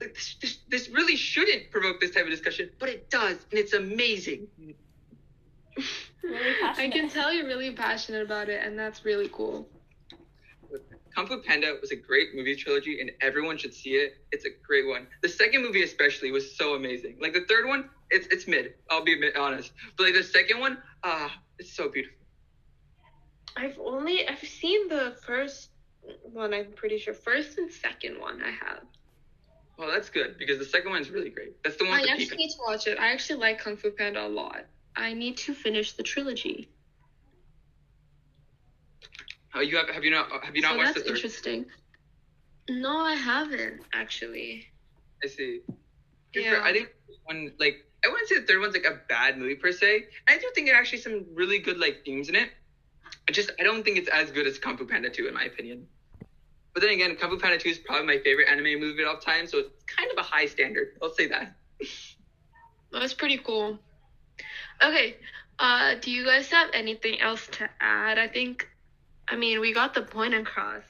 like 0.00 0.14
this, 0.14 0.36
this, 0.40 0.58
this 0.68 0.88
really 0.88 1.16
shouldn't 1.16 1.70
provoke 1.70 2.00
this 2.00 2.10
type 2.10 2.24
of 2.24 2.30
discussion 2.30 2.70
but 2.78 2.88
it 2.88 3.10
does 3.10 3.36
and 3.50 3.58
it's 3.58 3.72
amazing. 3.72 4.46
Really 6.22 6.54
i 6.78 6.88
can 6.88 7.08
tell 7.08 7.32
you're 7.32 7.46
really 7.46 7.72
passionate 7.72 8.22
about 8.22 8.48
it 8.48 8.64
and 8.64 8.78
that's 8.78 9.04
really 9.04 9.28
cool 9.32 9.68
Kung 11.14 11.26
Fu 11.26 11.38
Panda 11.38 11.76
was 11.80 11.92
a 11.92 11.96
great 11.96 12.34
movie 12.34 12.56
trilogy, 12.56 13.00
and 13.00 13.10
everyone 13.20 13.56
should 13.56 13.72
see 13.72 13.90
it. 13.90 14.16
It's 14.32 14.44
a 14.44 14.50
great 14.66 14.86
one. 14.86 15.06
The 15.22 15.28
second 15.28 15.62
movie, 15.62 15.82
especially, 15.82 16.32
was 16.32 16.56
so 16.56 16.74
amazing. 16.74 17.18
Like 17.20 17.34
the 17.34 17.44
third 17.48 17.66
one, 17.66 17.88
it's 18.10 18.26
it's 18.28 18.46
mid. 18.46 18.74
I'll 18.90 19.04
be 19.04 19.16
honest. 19.36 19.72
But 19.96 20.04
like 20.04 20.14
the 20.14 20.22
second 20.22 20.60
one, 20.60 20.78
ah, 21.04 21.32
it's 21.58 21.74
so 21.74 21.88
beautiful. 21.88 22.18
I've 23.56 23.78
only 23.78 24.26
I've 24.28 24.40
seen 24.40 24.88
the 24.88 25.16
first 25.24 25.70
one. 26.22 26.52
I'm 26.52 26.72
pretty 26.72 26.98
sure 26.98 27.14
first 27.14 27.58
and 27.58 27.70
second 27.70 28.20
one 28.20 28.42
I 28.42 28.50
have. 28.50 28.82
Well, 29.78 29.90
that's 29.90 30.08
good 30.08 30.36
because 30.38 30.58
the 30.58 30.64
second 30.64 30.90
one's 30.90 31.10
really 31.10 31.30
great. 31.30 31.62
That's 31.62 31.76
the 31.76 31.84
one. 31.84 32.00
I 32.00 32.06
actually 32.10 32.36
need 32.36 32.50
to 32.50 32.58
watch 32.66 32.86
it. 32.86 32.98
I 32.98 33.12
actually 33.12 33.40
like 33.40 33.60
Kung 33.60 33.76
Fu 33.76 33.90
Panda 33.90 34.26
a 34.26 34.28
lot. 34.28 34.66
I 34.96 35.12
need 35.12 35.36
to 35.38 35.54
finish 35.54 35.92
the 35.92 36.02
trilogy. 36.02 36.68
Oh, 39.54 39.60
you 39.60 39.76
have 39.76 39.88
have 39.88 40.04
you 40.04 40.10
not 40.10 40.30
have 40.44 40.56
you 40.56 40.62
not 40.62 40.72
so 40.72 40.76
watched 40.78 40.94
that's 40.94 40.98
the 40.98 41.04
third? 41.10 41.16
interesting. 41.16 41.66
No, 42.68 42.98
I 42.98 43.14
haven't 43.14 43.82
actually. 43.92 44.66
I 45.22 45.28
see. 45.28 45.60
Yeah. 46.34 46.60
I 46.64 46.72
think 46.72 46.88
one 47.24 47.52
like 47.58 47.84
I 48.04 48.08
wouldn't 48.08 48.28
say 48.28 48.38
the 48.38 48.46
third 48.46 48.60
one's 48.60 48.74
like 48.74 48.84
a 48.84 49.00
bad 49.08 49.38
movie 49.38 49.54
per 49.54 49.72
se. 49.72 50.06
I 50.28 50.38
do 50.38 50.50
think 50.54 50.68
it 50.68 50.72
actually 50.72 50.98
some 50.98 51.24
really 51.34 51.58
good 51.58 51.78
like 51.78 52.04
themes 52.04 52.28
in 52.28 52.34
it. 52.34 52.50
I 53.28 53.32
just 53.32 53.52
I 53.58 53.62
don't 53.62 53.84
think 53.84 53.98
it's 53.98 54.08
as 54.08 54.30
good 54.30 54.46
as 54.46 54.58
Kung 54.58 54.76
Fu 54.76 54.86
Panda 54.86 55.10
2 55.10 55.28
in 55.28 55.34
my 55.34 55.44
opinion. 55.44 55.86
But 56.72 56.82
then 56.82 56.90
again, 56.90 57.14
Kung 57.16 57.30
Fu 57.30 57.38
Panda 57.38 57.58
2 57.58 57.68
is 57.68 57.78
probably 57.78 58.06
my 58.06 58.18
favorite 58.22 58.48
anime 58.48 58.80
movie 58.80 59.02
of 59.02 59.08
all 59.08 59.18
time, 59.18 59.46
so 59.46 59.58
it's 59.58 59.84
kind 59.84 60.10
of 60.10 60.18
a 60.18 60.22
high 60.22 60.46
standard. 60.46 60.96
I'll 61.00 61.14
say 61.14 61.28
that. 61.28 61.54
That's 62.92 63.14
pretty 63.14 63.38
cool. 63.38 63.78
Okay, 64.82 65.16
uh, 65.58 65.94
do 66.00 66.10
you 66.10 66.24
guys 66.24 66.50
have 66.50 66.70
anything 66.74 67.20
else 67.20 67.46
to 67.52 67.70
add? 67.80 68.18
I 68.18 68.26
think, 68.28 68.68
I 69.28 69.36
mean, 69.36 69.60
we 69.60 69.72
got 69.72 69.94
the 69.94 70.02
point 70.02 70.34
across. 70.34 70.82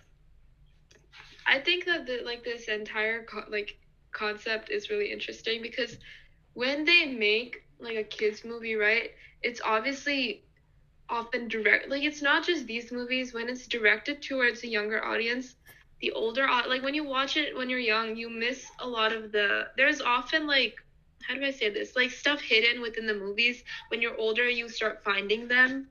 I 1.46 1.58
think 1.58 1.84
that 1.86 2.06
the, 2.06 2.20
like 2.24 2.44
this 2.44 2.68
entire 2.68 3.22
co- 3.24 3.44
like 3.48 3.76
concept 4.12 4.70
is 4.70 4.90
really 4.90 5.10
interesting 5.10 5.62
because 5.62 5.96
when 6.54 6.84
they 6.84 7.06
make 7.06 7.56
like 7.78 7.96
a 7.96 8.04
kids 8.04 8.44
movie, 8.44 8.74
right? 8.74 9.10
It's 9.42 9.60
obviously 9.64 10.42
often 11.08 11.48
direct 11.48 11.88
like 11.88 12.02
it's 12.02 12.22
not 12.22 12.44
just 12.44 12.66
these 12.66 12.90
movies 12.92 13.32
when 13.34 13.48
it's 13.48 13.66
directed 13.66 14.22
towards 14.22 14.62
a 14.62 14.68
younger 14.68 15.04
audience 15.04 15.54
the 16.00 16.10
older 16.12 16.46
like 16.68 16.82
when 16.82 16.94
you 16.94 17.04
watch 17.04 17.36
it 17.36 17.56
when 17.56 17.68
you're 17.68 17.78
young 17.78 18.16
you 18.16 18.28
miss 18.30 18.66
a 18.80 18.86
lot 18.88 19.12
of 19.12 19.30
the 19.32 19.66
there's 19.76 20.00
often 20.00 20.46
like 20.46 20.74
how 21.28 21.34
do 21.34 21.44
i 21.44 21.50
say 21.50 21.68
this 21.68 21.94
like 21.96 22.10
stuff 22.10 22.40
hidden 22.40 22.80
within 22.80 23.06
the 23.06 23.14
movies 23.14 23.62
when 23.88 24.00
you're 24.00 24.16
older 24.18 24.48
you 24.48 24.68
start 24.68 25.02
finding 25.04 25.48
them 25.48 25.86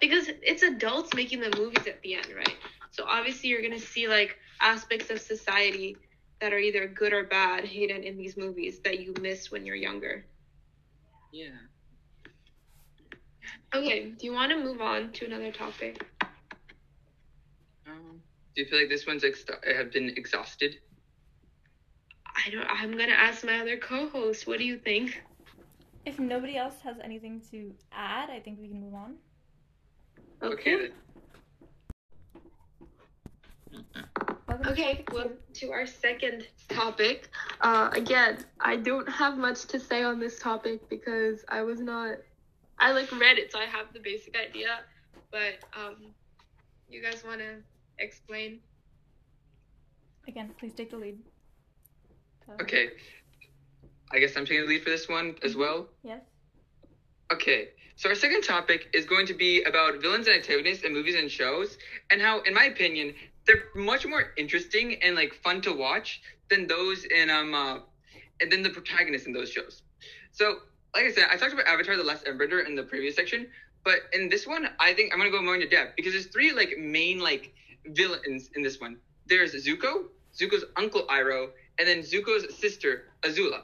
because 0.00 0.28
it's 0.42 0.62
adults 0.62 1.14
making 1.14 1.40
the 1.40 1.50
movies 1.56 1.86
at 1.86 2.00
the 2.02 2.14
end 2.14 2.28
right 2.36 2.56
so 2.90 3.04
obviously 3.06 3.50
you're 3.50 3.60
going 3.62 3.78
to 3.78 3.86
see 3.86 4.08
like 4.08 4.36
aspects 4.60 5.10
of 5.10 5.20
society 5.20 5.96
that 6.40 6.52
are 6.52 6.58
either 6.58 6.86
good 6.86 7.12
or 7.12 7.24
bad 7.24 7.64
hidden 7.64 8.02
in 8.02 8.16
these 8.16 8.36
movies 8.36 8.80
that 8.80 9.00
you 9.00 9.14
miss 9.20 9.50
when 9.50 9.66
you're 9.66 9.76
younger 9.76 10.24
yeah 11.32 11.68
Okay, 13.74 14.10
do 14.10 14.26
you 14.26 14.32
want 14.32 14.50
to 14.52 14.58
move 14.58 14.80
on 14.80 15.12
to 15.12 15.26
another 15.26 15.50
topic? 15.52 16.06
Um, 17.86 18.22
do 18.54 18.62
you 18.62 18.68
feel 18.68 18.78
like 18.78 18.88
this 18.88 19.06
one's 19.06 19.24
ex- 19.24 19.44
have 19.64 19.92
been 19.92 20.10
exhausted? 20.16 20.76
I 22.36 22.50
don't. 22.50 22.66
I'm 22.68 22.96
gonna 22.96 23.12
ask 23.12 23.44
my 23.44 23.60
other 23.60 23.76
co-host. 23.76 24.46
What 24.46 24.58
do 24.58 24.64
you 24.64 24.78
think? 24.78 25.22
If 26.04 26.18
nobody 26.18 26.56
else 26.56 26.80
has 26.82 26.98
anything 27.02 27.40
to 27.50 27.74
add, 27.92 28.30
I 28.30 28.40
think 28.40 28.58
we 28.60 28.68
can 28.68 28.80
move 28.80 28.94
on. 28.94 29.16
Okay. 30.42 30.74
Okay. 30.74 30.90
Okay, 34.66 35.04
well, 35.12 35.30
to 35.54 35.70
our 35.70 35.86
second 35.86 36.46
topic. 36.68 37.28
Uh, 37.60 37.90
again, 37.92 38.38
I 38.60 38.76
don't 38.76 39.08
have 39.08 39.38
much 39.38 39.64
to 39.66 39.80
say 39.80 40.02
on 40.02 40.20
this 40.20 40.38
topic 40.38 40.88
because 40.88 41.44
I 41.48 41.62
was 41.62 41.80
not 41.80 42.18
I 42.80 42.92
like 42.92 43.12
read 43.12 43.38
it, 43.38 43.52
so 43.52 43.58
I 43.58 43.66
have 43.66 43.92
the 43.92 44.00
basic 44.00 44.36
idea. 44.36 44.80
But 45.30 45.58
um, 45.78 45.96
you 46.88 47.02
guys 47.02 47.22
want 47.24 47.40
to 47.40 47.56
explain? 47.98 48.60
Again, 50.26 50.50
please 50.58 50.72
take 50.72 50.90
the 50.90 50.96
lead. 50.96 51.18
okay. 52.60 52.90
I 54.12 54.18
guess 54.18 54.36
I'm 54.36 54.44
taking 54.44 54.62
the 54.62 54.66
lead 54.66 54.82
for 54.82 54.90
this 54.90 55.08
one 55.08 55.36
as 55.42 55.54
well. 55.54 55.88
Yes. 56.02 56.22
Okay. 57.32 57.68
So 57.96 58.08
our 58.08 58.14
second 58.14 58.42
topic 58.42 58.88
is 58.94 59.04
going 59.04 59.26
to 59.26 59.34
be 59.34 59.62
about 59.62 60.00
villains 60.00 60.26
and 60.26 60.36
antagonists 60.36 60.82
in 60.82 60.92
movies 60.92 61.14
and 61.16 61.30
shows, 61.30 61.76
and 62.10 62.20
how, 62.20 62.40
in 62.40 62.54
my 62.54 62.64
opinion, 62.64 63.14
they're 63.46 63.64
much 63.74 64.06
more 64.06 64.32
interesting 64.36 64.96
and 65.02 65.14
like 65.14 65.34
fun 65.34 65.60
to 65.62 65.72
watch 65.72 66.22
than 66.48 66.66
those 66.66 67.04
in 67.04 67.30
um 67.30 67.54
uh, 67.54 67.78
and 68.40 68.50
than 68.50 68.62
the 68.62 68.70
protagonists 68.70 69.26
in 69.26 69.32
those 69.32 69.50
shows. 69.50 69.82
So 70.32 70.60
like 70.94 71.04
I 71.04 71.12
said, 71.12 71.28
I 71.30 71.36
talked 71.36 71.52
about 71.52 71.66
Avatar: 71.66 71.96
The 71.96 72.02
Last 72.02 72.24
Airbender 72.24 72.66
in 72.66 72.74
the 72.74 72.82
previous 72.82 73.14
section, 73.14 73.46
but 73.84 73.98
in 74.12 74.28
this 74.28 74.46
one, 74.46 74.68
I 74.80 74.94
think 74.94 75.12
I'm 75.12 75.18
gonna 75.18 75.30
go 75.30 75.42
more 75.42 75.54
into 75.54 75.68
depth 75.68 75.94
because 75.96 76.12
there's 76.12 76.26
three 76.26 76.52
like 76.52 76.76
main 76.78 77.20
like 77.20 77.52
villains 77.86 78.50
in 78.54 78.62
this 78.62 78.80
one. 78.80 78.96
There's 79.26 79.54
Zuko, 79.54 80.04
Zuko's 80.34 80.64
uncle 80.76 81.06
Iroh, 81.08 81.50
and 81.78 81.86
then 81.86 81.98
Zuko's 82.00 82.54
sister 82.58 83.04
Azula, 83.22 83.62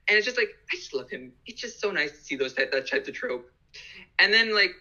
and 0.07 0.17
it's 0.17 0.25
just 0.25 0.37
like 0.37 0.49
I 0.71 0.75
just 0.75 0.93
love 0.93 1.09
him. 1.09 1.31
It's 1.45 1.61
just 1.61 1.79
so 1.79 1.91
nice 1.91 2.11
to 2.11 2.17
see 2.17 2.35
those 2.35 2.53
type, 2.53 2.71
that 2.71 2.89
type 2.89 3.07
of 3.07 3.13
trope. 3.13 3.49
And 4.19 4.33
then 4.33 4.53
like 4.53 4.71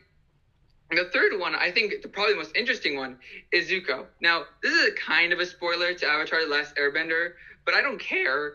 the 0.97 1.09
third 1.13 1.39
one, 1.39 1.55
I 1.55 1.71
think 1.71 2.03
the 2.03 2.09
probably 2.09 2.35
the 2.35 2.39
most 2.39 2.57
interesting 2.57 2.97
one 2.97 3.19
is 3.53 3.71
Zuko. 3.71 4.07
Now, 4.21 4.45
this 4.63 4.73
is 4.73 4.89
a 4.89 4.93
kind 4.93 5.33
of 5.33 5.39
a 5.39 5.47
spoiler 5.47 5.95
to 5.95 6.07
Avatar: 6.07 6.45
The 6.45 6.51
Last 6.51 6.77
Airbender, 6.77 7.33
but 7.65 7.75
I 7.75 7.81
don't 7.81 7.99
care. 7.99 8.55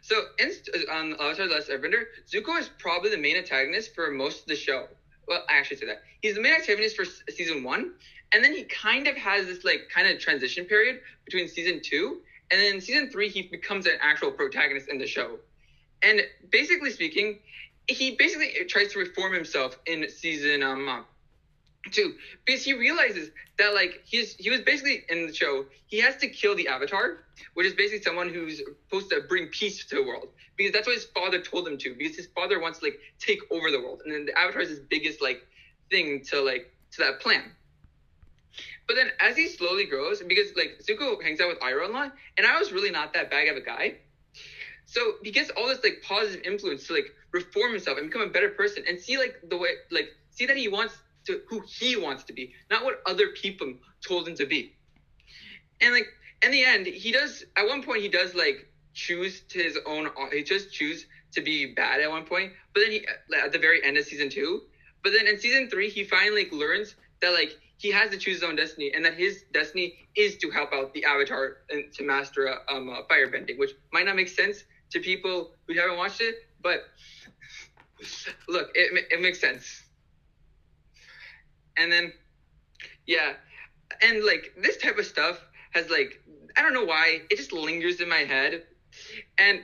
so, 0.00 0.22
in, 0.38 0.50
on 0.92 1.14
Avatar: 1.14 1.48
The 1.48 1.54
Last 1.54 1.70
Airbender, 1.70 2.04
Zuko 2.30 2.58
is 2.58 2.70
probably 2.78 3.10
the 3.10 3.18
main 3.18 3.36
antagonist 3.36 3.94
for 3.94 4.10
most 4.10 4.42
of 4.42 4.46
the 4.46 4.56
show. 4.56 4.86
Well, 5.26 5.42
I 5.48 5.56
actually 5.56 5.78
say 5.78 5.86
that 5.86 6.02
he's 6.20 6.36
the 6.36 6.40
main 6.40 6.54
antagonist 6.54 6.96
for 6.96 7.04
season 7.04 7.64
one, 7.64 7.94
and 8.32 8.42
then 8.44 8.54
he 8.54 8.64
kind 8.64 9.06
of 9.06 9.16
has 9.16 9.46
this 9.46 9.64
like 9.64 9.88
kind 9.94 10.08
of 10.08 10.18
transition 10.18 10.64
period 10.64 11.00
between 11.24 11.48
season 11.48 11.80
two 11.82 12.20
and 12.50 12.60
then 12.60 12.80
season 12.80 13.10
three. 13.10 13.28
He 13.28 13.42
becomes 13.42 13.86
an 13.86 13.98
actual 14.00 14.30
protagonist 14.30 14.88
in 14.88 14.98
the 14.98 15.06
show, 15.06 15.38
and 16.02 16.20
basically 16.50 16.90
speaking, 16.90 17.38
he 17.88 18.16
basically 18.16 18.52
tries 18.68 18.92
to 18.92 18.98
reform 18.98 19.32
himself 19.32 19.78
in 19.86 20.08
season 20.08 20.62
um 20.62 20.88
uh, 20.88 21.02
two 21.92 22.14
because 22.44 22.64
he 22.64 22.72
realizes 22.72 23.30
that 23.58 23.74
like 23.74 24.02
he's 24.04 24.34
he 24.34 24.50
was 24.50 24.60
basically 24.60 25.04
in 25.08 25.26
the 25.26 25.34
show 25.34 25.64
he 25.86 26.00
has 26.00 26.16
to 26.16 26.28
kill 26.28 26.56
the 26.56 26.66
avatar 26.66 27.18
which 27.54 27.66
is 27.66 27.74
basically 27.74 28.02
someone 28.02 28.28
who's 28.28 28.60
supposed 28.88 29.08
to 29.08 29.20
bring 29.28 29.46
peace 29.48 29.84
to 29.84 29.94
the 29.94 30.02
world 30.02 30.28
because 30.56 30.72
that's 30.72 30.86
what 30.86 30.94
his 30.94 31.04
father 31.04 31.40
told 31.40 31.66
him 31.66 31.78
to 31.78 31.94
because 31.94 32.16
his 32.16 32.26
father 32.34 32.60
wants 32.60 32.80
to 32.80 32.86
like 32.86 32.98
take 33.20 33.38
over 33.52 33.70
the 33.70 33.78
world 33.78 34.02
and 34.04 34.12
then 34.12 34.26
the 34.26 34.36
avatar 34.36 34.62
is 34.62 34.68
his 34.68 34.80
biggest 34.80 35.22
like 35.22 35.46
thing 35.90 36.22
to 36.24 36.40
like 36.40 36.72
to 36.90 36.98
that 36.98 37.20
plan 37.20 37.52
but 38.86 38.96
then 38.96 39.10
as 39.20 39.36
he 39.36 39.48
slowly 39.48 39.84
grows 39.84 40.22
because 40.22 40.54
like 40.56 40.78
zuko 40.82 41.22
hangs 41.22 41.40
out 41.40 41.48
with 41.48 41.58
iroh 41.60 41.88
a 41.88 41.92
lot 41.92 42.12
and 42.36 42.46
i 42.46 42.58
was 42.58 42.72
really 42.72 42.90
not 42.90 43.12
that 43.12 43.30
bad 43.30 43.48
of 43.48 43.56
a 43.56 43.60
guy 43.60 43.94
so 44.86 45.14
he 45.22 45.30
gets 45.30 45.50
all 45.50 45.66
this 45.66 45.82
like 45.82 46.00
positive 46.02 46.40
influence 46.44 46.86
to 46.86 46.94
like 46.94 47.12
reform 47.32 47.72
himself 47.72 47.98
and 47.98 48.06
become 48.06 48.22
a 48.22 48.30
better 48.30 48.48
person 48.48 48.84
and 48.88 48.98
see 48.98 49.18
like 49.18 49.36
the 49.48 49.56
way 49.56 49.70
like 49.90 50.08
see 50.30 50.46
that 50.46 50.56
he 50.56 50.68
wants 50.68 50.94
to 51.26 51.40
who 51.48 51.62
he 51.66 51.96
wants 51.96 52.24
to 52.24 52.32
be, 52.32 52.52
not 52.70 52.84
what 52.84 53.02
other 53.06 53.28
people 53.28 53.74
told 54.06 54.28
him 54.28 54.36
to 54.36 54.46
be. 54.46 54.72
And 55.80 55.92
like 55.92 56.06
in 56.42 56.50
the 56.50 56.64
end, 56.64 56.86
he 56.86 57.12
does 57.12 57.44
at 57.56 57.66
one 57.66 57.82
point 57.82 58.00
he 58.00 58.08
does 58.08 58.34
like 58.34 58.68
choose 58.94 59.42
to 59.50 59.58
his 59.58 59.76
own 59.86 60.08
he 60.32 60.42
just 60.42 60.72
choose 60.72 61.06
to 61.32 61.42
be 61.42 61.74
bad 61.74 62.00
at 62.00 62.08
one 62.08 62.24
point, 62.24 62.52
but 62.72 62.80
then 62.80 62.92
he 62.92 63.06
at 63.36 63.52
the 63.52 63.58
very 63.58 63.84
end 63.84 63.96
of 63.96 64.04
season 64.04 64.30
two, 64.30 64.62
but 65.02 65.12
then 65.12 65.26
in 65.26 65.38
season 65.38 65.68
three 65.68 65.90
he 65.90 66.04
finally 66.04 66.44
like, 66.44 66.52
learns 66.52 66.94
that 67.20 67.32
like 67.32 67.58
he 67.78 67.90
has 67.90 68.10
to 68.10 68.16
choose 68.16 68.36
his 68.36 68.42
own 68.42 68.56
destiny 68.56 68.92
and 68.94 69.04
that 69.04 69.14
his 69.14 69.44
destiny 69.52 69.94
is 70.16 70.36
to 70.38 70.50
help 70.50 70.72
out 70.72 70.94
the 70.94 71.04
avatar 71.04 71.58
and 71.70 71.92
to 71.92 72.02
master 72.04 72.48
uh, 72.48 72.74
um, 72.74 72.88
uh, 72.88 73.02
firebending, 73.10 73.58
which 73.58 73.72
might 73.92 74.06
not 74.06 74.16
make 74.16 74.28
sense 74.28 74.64
to 74.90 75.00
people 75.00 75.50
who 75.66 75.74
haven't 75.78 75.96
watched 75.96 76.20
it, 76.20 76.36
but 76.62 76.80
look, 78.48 78.70
it, 78.74 79.06
it 79.10 79.20
makes 79.20 79.40
sense. 79.40 79.82
And 81.76 81.92
then, 81.92 82.12
yeah, 83.06 83.34
and 84.02 84.24
like 84.24 84.54
this 84.56 84.76
type 84.78 84.98
of 84.98 85.06
stuff 85.06 85.40
has 85.72 85.90
like 85.90 86.20
I 86.56 86.62
don't 86.62 86.72
know 86.72 86.84
why 86.84 87.20
it 87.30 87.36
just 87.36 87.52
lingers 87.52 88.00
in 88.00 88.08
my 88.08 88.20
head, 88.20 88.62
and 89.36 89.60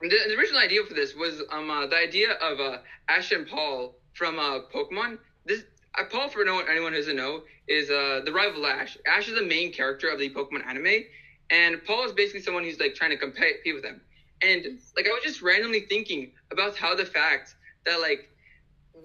the, 0.00 0.08
the 0.28 0.34
original 0.36 0.60
idea 0.60 0.84
for 0.84 0.92
this 0.94 1.14
was 1.14 1.42
um 1.50 1.70
uh, 1.70 1.86
the 1.86 1.96
idea 1.96 2.32
of 2.32 2.60
uh, 2.60 2.78
Ash 3.08 3.32
and 3.32 3.46
Paul 3.46 3.96
from 4.12 4.38
uh, 4.38 4.60
Pokemon. 4.74 5.18
This 5.46 5.64
uh, 5.98 6.04
Paul, 6.10 6.28
for 6.28 6.44
no 6.44 6.60
anyone 6.60 6.92
who 6.92 6.98
doesn't 6.98 7.16
know, 7.16 7.42
is 7.68 7.90
uh, 7.90 8.20
the 8.24 8.32
rival 8.32 8.66
Ash. 8.66 8.96
Ash 9.06 9.28
is 9.28 9.34
the 9.34 9.44
main 9.44 9.72
character 9.72 10.08
of 10.08 10.18
the 10.18 10.30
Pokemon 10.30 10.66
anime, 10.66 11.04
and 11.50 11.84
Paul 11.84 12.04
is 12.04 12.12
basically 12.12 12.42
someone 12.42 12.64
who's 12.64 12.80
like 12.80 12.94
trying 12.94 13.10
to 13.10 13.16
compete 13.16 13.56
with 13.66 13.84
him. 13.84 14.00
And 14.42 14.78
like 14.96 15.06
I 15.06 15.10
was 15.10 15.22
just 15.22 15.42
randomly 15.42 15.80
thinking 15.88 16.32
about 16.50 16.76
how 16.76 16.94
the 16.94 17.04
fact 17.04 17.54
that 17.86 18.00
like 18.00 18.28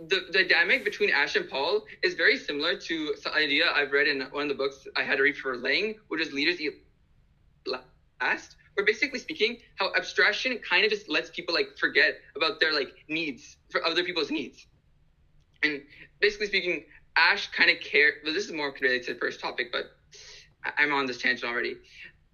the, 0.07 0.25
the 0.31 0.43
dynamic 0.43 0.83
between 0.83 1.09
Ash 1.09 1.35
and 1.35 1.49
Paul 1.49 1.85
is 2.03 2.13
very 2.13 2.37
similar 2.37 2.77
to 2.77 3.15
some 3.15 3.33
idea 3.33 3.65
I've 3.73 3.91
read 3.91 4.07
in 4.07 4.21
one 4.31 4.43
of 4.43 4.49
the 4.49 4.55
books 4.55 4.87
I 4.95 5.03
had 5.03 5.17
to 5.17 5.23
read 5.23 5.37
for 5.37 5.57
Lang, 5.57 5.95
which 6.07 6.21
is 6.21 6.33
Leaders 6.33 6.59
Eat 6.59 6.73
Last. 8.21 8.55
Where 8.75 8.85
basically 8.85 9.19
speaking, 9.19 9.57
how 9.75 9.91
abstraction 9.95 10.57
kind 10.67 10.85
of 10.85 10.91
just 10.91 11.09
lets 11.09 11.29
people 11.29 11.53
like 11.53 11.77
forget 11.77 12.15
about 12.35 12.59
their 12.59 12.73
like 12.73 12.93
needs 13.09 13.57
for 13.69 13.85
other 13.85 14.03
people's 14.03 14.31
needs. 14.31 14.65
And 15.63 15.81
basically 16.19 16.47
speaking, 16.47 16.85
Ash 17.15 17.47
kind 17.51 17.69
of 17.69 17.79
care. 17.79 18.13
Well, 18.23 18.33
this 18.33 18.45
is 18.45 18.51
more 18.51 18.73
related 18.79 19.07
to 19.07 19.13
the 19.13 19.19
first 19.19 19.39
topic, 19.39 19.71
but 19.71 19.85
I'm 20.77 20.93
on 20.93 21.05
this 21.05 21.21
tangent 21.21 21.49
already. 21.49 21.77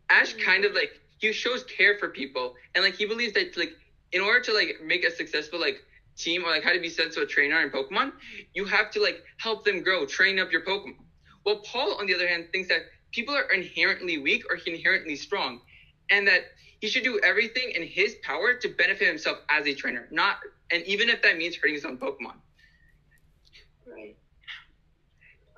Ash 0.10 0.34
mm-hmm. 0.34 0.46
kind 0.46 0.66
of 0.66 0.74
like 0.74 0.92
he 1.18 1.32
shows 1.32 1.64
care 1.64 1.98
for 1.98 2.10
people, 2.10 2.56
and 2.74 2.84
like 2.84 2.96
he 2.96 3.06
believes 3.06 3.34
that 3.34 3.58
like 3.58 3.74
in 4.12 4.22
order 4.22 4.40
to 4.42 4.54
like 4.54 4.78
make 4.84 5.04
a 5.04 5.12
successful 5.12 5.60
like 5.60 5.78
team 6.16 6.44
or 6.46 6.50
like 6.50 6.64
how 6.64 6.72
to 6.72 6.80
be 6.80 6.90
sent 6.90 7.14
to 7.14 7.22
a 7.22 7.26
trainer 7.26 7.62
in 7.62 7.70
Pokemon, 7.70 8.12
you 8.54 8.66
have 8.66 8.92
to 8.92 9.02
like 9.02 9.24
help 9.38 9.66
them 9.66 9.82
grow, 9.82 10.06
train 10.06 10.40
up 10.40 10.52
your 10.52 10.62
Pokemon. 10.62 10.96
Well, 11.46 11.58
Paul, 11.58 11.96
on 12.00 12.08
the 12.08 12.16
other 12.16 12.28
hand, 12.28 12.48
thinks 12.52 12.70
that 12.70 12.82
people 13.12 13.36
are 13.36 13.52
inherently 13.52 14.18
weak 14.18 14.44
or 14.50 14.58
inherently 14.66 15.16
strong, 15.16 15.62
and 16.10 16.28
that 16.28 16.42
he 16.80 16.88
should 16.88 17.04
do 17.04 17.20
everything 17.24 17.72
in 17.72 17.84
his 17.84 18.16
power 18.24 18.54
to 18.54 18.68
benefit 18.70 19.08
himself 19.08 19.40
as 19.50 19.66
a 19.66 19.74
trainer, 19.74 20.08
not 20.12 20.38
and 20.72 20.84
even 20.84 21.10
if 21.10 21.22
that 21.22 21.38
means 21.38 21.56
hurting 21.56 21.76
his 21.76 21.86
own 21.86 21.98
Pokemon. 21.98 22.36
Right. 23.86 24.16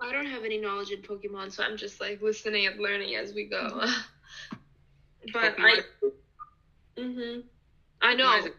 I 0.01 0.12
don't 0.12 0.27
have 0.27 0.43
any 0.43 0.60
knowledge 0.60 0.91
in 0.91 1.01
Pokemon, 1.01 1.51
so 1.51 1.63
I'm 1.63 1.77
just 1.77 2.00
like 2.00 2.22
listening 2.22 2.67
and 2.67 2.79
learning 2.79 3.15
as 3.15 3.34
we 3.34 3.46
go. 3.46 3.81
but 5.34 5.55
I. 5.60 5.81
Mhm. 6.98 7.43
I 8.01 8.13
know. 8.13 8.25
Pokemon 8.25 8.51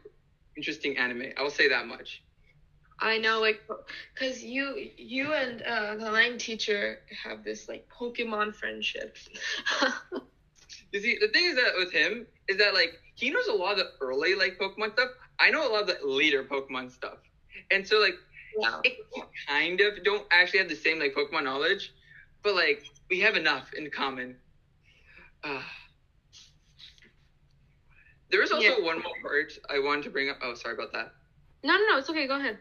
interesting 0.59 0.99
anime. 0.99 1.33
I 1.39 1.43
will 1.43 1.51
say 1.51 1.69
that 1.69 1.87
much. 1.87 2.23
I 3.01 3.19
know, 3.19 3.41
like, 3.41 3.61
cause 4.19 4.43
you, 4.43 4.91
you 4.97 5.33
and 5.33 5.63
uh, 5.63 5.95
the 5.95 6.11
Lang 6.11 6.37
teacher 6.37 6.99
have 7.23 7.45
this 7.45 7.69
like 7.69 7.87
Pokemon 7.89 8.55
friendship. 8.57 9.17
You 10.93 11.01
see, 11.01 11.19
the 11.21 11.29
thing 11.29 11.45
is 11.45 11.57
that 11.57 11.73
with 11.77 11.93
him 11.93 12.27
is 12.49 12.57
that 12.59 12.73
like 12.75 12.93
he 13.15 13.31
knows 13.31 13.47
a 13.47 13.53
lot 13.53 13.73
of 13.73 13.79
the 13.79 13.87
early 14.01 14.35
like 14.35 14.59
Pokemon 14.59 14.93
stuff. 14.93 15.11
I 15.39 15.51
know 15.51 15.69
a 15.69 15.71
lot 15.71 15.83
of 15.83 15.87
the 15.89 15.99
later 16.07 16.43
Pokemon 16.45 16.91
stuff, 16.91 17.19
and 17.71 17.87
so 17.87 17.99
like 17.99 18.15
we 18.83 19.23
kind 19.49 19.81
of 19.81 20.03
don't 20.03 20.25
actually 20.31 20.59
have 20.59 20.69
the 20.69 20.75
same 20.77 20.99
like 20.99 21.15
Pokemon 21.15 21.45
knowledge, 21.45 21.93
but 22.43 22.55
like 22.55 22.81
we 23.11 23.21
have 23.21 23.37
enough 23.37 23.73
in 23.75 23.89
common. 23.91 24.37
Uh, 25.43 25.63
there 28.31 28.43
is 28.43 28.51
also 28.51 28.79
Yeah. 28.79 28.85
one 28.85 28.97
more 28.99 29.15
part 29.23 29.53
I 29.69 29.79
wanted 29.79 30.03
to 30.05 30.11
bring 30.11 30.29
up. 30.29 30.37
Oh, 30.41 30.55
sorry 30.55 30.73
about 30.75 30.93
that. 30.93 31.11
No, 31.63 31.77
no, 31.77 31.85
no. 31.87 31.97
It's 31.99 32.09
okay. 32.09 32.27
Go 32.27 32.37
ahead. 32.37 32.59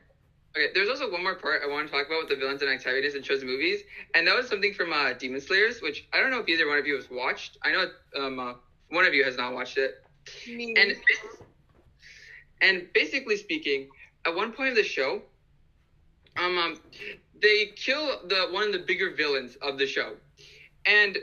Okay, 0.55 0.69
there's 0.73 0.89
also 0.89 1.07
one 1.09 1.23
more 1.23 1.35
part 1.35 1.61
I 1.63 1.67
want 1.67 1.87
to 1.87 1.91
talk 1.91 2.07
about 2.07 2.19
with 2.19 2.29
the 2.29 2.35
villains 2.35 2.61
and 2.61 2.69
antagonists 2.71 3.15
in 3.15 3.21
shows 3.21 3.41
and 3.41 3.49
movies, 3.49 3.83
and 4.15 4.27
that 4.27 4.35
was 4.35 4.47
something 4.47 4.73
from 4.73 4.91
uh, 4.91 5.13
Demon 5.13 5.39
Slayers, 5.39 5.81
which 5.81 6.03
I 6.13 6.19
don't 6.19 6.31
know 6.31 6.39
if 6.39 6.47
either 6.47 6.67
one 6.67 6.77
of 6.77 6.85
you 6.85 6.95
has 6.95 7.09
watched. 7.09 7.57
I 7.63 7.71
know 7.71 7.85
um, 8.15 8.39
uh, 8.39 8.53
one 8.89 9.05
of 9.05 9.13
you 9.13 9.23
has 9.23 9.37
not 9.37 9.53
watched 9.53 9.77
it, 9.77 9.91
and 10.75 10.93
and 12.61 12.83
basically 12.93 13.35
speaking, 13.37 13.87
at 14.25 14.33
one 14.33 14.51
point 14.51 14.69
of 14.69 14.75
the 14.75 14.83
show, 14.83 15.21
um, 16.37 16.57
um, 16.57 16.81
they 17.41 17.67
kill 17.75 18.27
the 18.27 18.47
one 18.51 18.63
of 18.63 18.71
the 18.71 18.79
bigger 18.79 19.11
villains 19.11 19.55
of 19.61 19.77
the 19.77 19.85
show, 19.85 20.13
and 20.85 21.17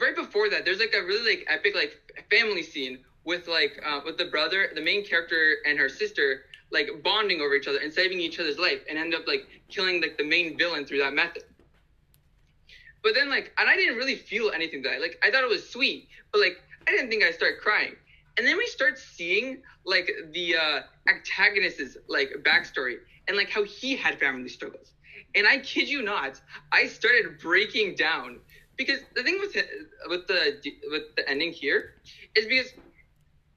right 0.00 0.14
before 0.14 0.48
that, 0.50 0.64
there's 0.64 0.78
like 0.78 0.94
a 0.94 1.02
really 1.04 1.36
like 1.36 1.46
epic 1.48 1.74
like 1.74 2.24
family 2.30 2.62
scene 2.62 2.98
with 3.24 3.48
like 3.48 3.80
uh, 3.84 4.00
with 4.04 4.18
the 4.18 4.26
brother, 4.26 4.68
the 4.74 4.80
main 4.80 5.04
character, 5.04 5.56
and 5.66 5.78
her 5.78 5.88
sister 5.88 6.42
like 6.70 6.88
bonding 7.04 7.40
over 7.40 7.54
each 7.54 7.68
other 7.68 7.78
and 7.78 7.92
saving 7.92 8.20
each 8.20 8.38
other's 8.38 8.58
life, 8.58 8.80
and 8.88 8.98
end 8.98 9.14
up 9.14 9.26
like 9.26 9.46
killing 9.68 10.00
like 10.00 10.18
the 10.18 10.24
main 10.24 10.56
villain 10.58 10.84
through 10.84 10.98
that 10.98 11.12
method. 11.12 11.44
But 13.02 13.14
then 13.14 13.30
like, 13.30 13.52
and 13.58 13.68
I 13.68 13.76
didn't 13.76 13.96
really 13.96 14.16
feel 14.16 14.50
anything 14.50 14.82
that 14.82 15.00
like 15.00 15.18
I 15.22 15.30
thought 15.30 15.42
it 15.42 15.50
was 15.50 15.68
sweet, 15.68 16.08
but 16.32 16.40
like 16.40 16.56
I 16.88 16.90
didn't 16.90 17.08
think 17.08 17.24
I'd 17.24 17.34
start 17.34 17.60
crying. 17.60 17.94
And 18.38 18.46
then 18.46 18.58
we 18.58 18.66
start 18.66 18.98
seeing 18.98 19.62
like 19.84 20.10
the 20.32 20.56
uh, 20.56 20.80
antagonist's 21.08 21.96
like 22.08 22.30
backstory 22.42 22.96
and 23.28 23.36
like 23.36 23.50
how 23.50 23.64
he 23.64 23.96
had 23.96 24.18
family 24.18 24.48
struggles. 24.48 24.92
And 25.34 25.46
I 25.46 25.58
kid 25.58 25.88
you 25.88 26.02
not, 26.02 26.40
I 26.72 26.86
started 26.86 27.38
breaking 27.40 27.94
down 27.96 28.40
because 28.76 29.00
the 29.14 29.22
thing 29.22 29.38
with 29.40 29.56
with 30.08 30.26
the 30.26 30.60
with 30.90 31.14
the 31.16 31.28
ending 31.28 31.52
here 31.52 31.94
is 32.34 32.46
because 32.46 32.72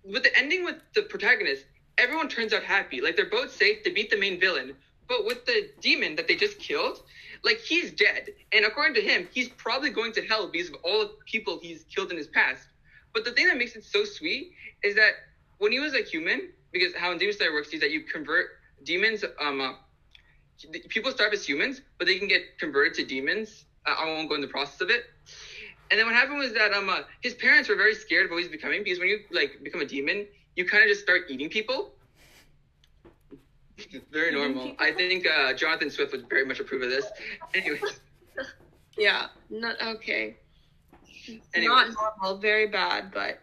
with 0.03 0.23
the 0.23 0.35
ending 0.37 0.63
with 0.63 0.77
the 0.95 1.03
protagonist, 1.03 1.65
everyone 1.97 2.29
turns 2.29 2.53
out 2.53 2.63
happy. 2.63 3.01
Like 3.01 3.15
they're 3.15 3.29
both 3.29 3.53
safe 3.53 3.83
to 3.83 3.93
beat 3.93 4.09
the 4.09 4.17
main 4.17 4.39
villain. 4.39 4.75
But 5.07 5.25
with 5.25 5.45
the 5.45 5.71
demon 5.81 6.15
that 6.17 6.27
they 6.27 6.35
just 6.35 6.59
killed, 6.59 7.01
like 7.43 7.57
he's 7.57 7.91
dead. 7.91 8.29
And 8.51 8.65
according 8.65 8.93
to 8.95 9.01
him, 9.01 9.27
he's 9.33 9.49
probably 9.49 9.89
going 9.89 10.13
to 10.13 10.21
hell 10.25 10.49
because 10.51 10.69
of 10.69 10.75
all 10.83 10.99
the 10.99 11.11
people 11.25 11.59
he's 11.61 11.83
killed 11.83 12.11
in 12.11 12.17
his 12.17 12.27
past. 12.27 12.67
But 13.13 13.25
the 13.25 13.31
thing 13.31 13.47
that 13.47 13.57
makes 13.57 13.75
it 13.75 13.83
so 13.83 14.03
sweet 14.03 14.51
is 14.83 14.95
that 14.95 15.13
when 15.57 15.71
he 15.71 15.79
was 15.79 15.95
a 15.95 16.03
human, 16.03 16.49
because 16.71 16.93
how 16.95 17.17
Demon 17.17 17.35
Slayer 17.35 17.51
works 17.51 17.69
is 17.69 17.79
that 17.81 17.91
you 17.91 18.01
convert 18.01 18.51
demons. 18.83 19.23
Um, 19.39 19.61
uh, 19.61 19.73
people 20.89 21.11
start 21.11 21.33
as 21.33 21.45
humans, 21.45 21.81
but 21.97 22.07
they 22.07 22.17
can 22.17 22.27
get 22.27 22.57
converted 22.59 22.93
to 22.95 23.05
demons. 23.05 23.65
Uh, 23.85 23.95
I 23.97 24.05
won't 24.05 24.29
go 24.29 24.35
into 24.35 24.47
the 24.47 24.51
process 24.51 24.81
of 24.81 24.89
it. 24.89 25.03
And 25.91 25.99
then 25.99 26.05
what 26.05 26.15
happened 26.15 26.39
was 26.39 26.53
that 26.53 26.71
um, 26.73 26.89
uh, 26.89 26.99
his 27.21 27.33
parents 27.33 27.67
were 27.69 27.75
very 27.75 27.95
scared 27.95 28.25
of 28.25 28.31
what 28.31 28.41
he's 28.41 28.51
becoming 28.51 28.83
because 28.83 28.99
when 28.99 29.07
you 29.07 29.19
like 29.31 29.63
become 29.63 29.81
a 29.81 29.85
demon, 29.85 30.27
you 30.55 30.65
kind 30.65 30.83
of 30.83 30.89
just 30.89 31.01
start 31.01 31.23
eating 31.29 31.49
people. 31.49 31.93
very 34.11 34.31
normal. 34.33 34.75
I 34.79 34.91
think 34.91 35.25
uh, 35.25 35.53
Jonathan 35.53 35.89
Swift 35.89 36.11
would 36.11 36.29
very 36.29 36.45
much 36.45 36.59
approve 36.59 36.83
of 36.83 36.89
this. 36.89 37.05
Anyways, 37.55 37.81
Yeah. 38.97 39.27
Not 39.49 39.81
okay. 39.81 40.35
Anyways. 41.53 41.67
Not 41.69 41.87
normal. 42.21 42.37
Very 42.39 42.67
bad, 42.67 43.11
but 43.13 43.39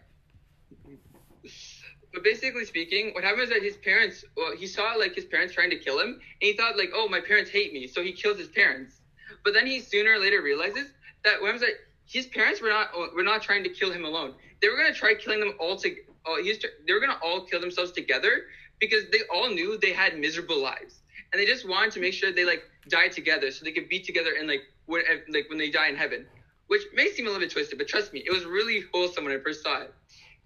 but 2.17 2.25
basically 2.25 2.65
speaking, 2.65 3.11
what 3.13 3.25
happened 3.25 3.43
is 3.43 3.51
that 3.51 3.63
his 3.63 3.77
parents, 3.77 4.25
well, 4.39 4.53
he 4.57 4.67
saw 4.67 4.95
like 4.95 5.15
his 5.15 5.27
parents 5.27 5.53
trying 5.53 5.69
to 5.69 5.77
kill 5.77 5.99
him, 6.01 6.09
and 6.09 6.19
he 6.41 6.55
thought 6.55 6.75
like, 6.75 6.91
oh, 6.95 7.07
my 7.07 7.21
parents 7.21 7.51
hate 7.51 7.75
me, 7.75 7.87
so 7.87 8.03
he 8.03 8.11
kills 8.11 8.39
his 8.39 8.49
parents. 8.49 9.03
But 9.45 9.53
then 9.53 9.67
he 9.67 9.81
sooner 9.81 10.13
or 10.13 10.19
later 10.19 10.41
realizes 10.41 10.89
that 11.25 11.43
what 11.43 11.49
happens 11.49 11.61
that 11.61 11.75
his 12.07 12.27
parents 12.27 12.63
were 12.63 12.71
not 12.71 12.89
were 13.15 13.23
not 13.23 13.43
trying 13.43 13.65
to 13.65 13.69
kill 13.69 13.91
him 13.91 14.07
alone. 14.07 14.33
They 14.63 14.71
were 14.71 14.77
gonna 14.77 14.95
try 14.95 15.13
killing 15.13 15.41
them 15.41 15.53
all 15.61 15.77
to. 15.77 15.95
Oh, 16.25 16.41
he's 16.43 16.57
tr- 16.57 16.69
they 16.87 16.95
were 16.95 17.01
gonna 17.01 17.19
all 17.21 17.43
kill 17.43 17.61
themselves 17.61 17.93
together 17.93 18.41
because 18.81 19.05
they 19.13 19.21
all 19.31 19.51
knew 19.51 19.77
they 19.77 19.93
had 19.93 20.15
miserable 20.15 20.59
lives, 20.59 21.03
and 21.33 21.39
they 21.39 21.45
just 21.45 21.69
wanted 21.69 21.91
to 21.93 22.01
make 22.01 22.15
sure 22.15 22.33
they 22.33 22.47
like 22.47 22.63
die 22.89 23.09
together 23.09 23.51
so 23.51 23.63
they 23.63 23.73
could 23.73 23.91
be 23.91 24.01
together 24.01 24.33
and 24.39 24.49
like 24.49 24.63
when 24.87 25.03
like 25.29 25.51
when 25.51 25.59
they 25.59 25.69
die 25.69 25.89
in 25.89 25.97
heaven. 25.97 26.27
Which 26.69 26.87
may 26.95 27.09
seem 27.09 27.27
a 27.27 27.29
little 27.29 27.41
bit 27.41 27.51
twisted, 27.51 27.77
but 27.77 27.89
trust 27.89 28.15
me, 28.15 28.23
it 28.27 28.31
was 28.31 28.47
really 28.47 28.83
wholesome 28.95 29.25
when 29.25 29.35
I 29.35 29.39
first 29.39 29.63
saw 29.63 29.83
it. 29.83 29.93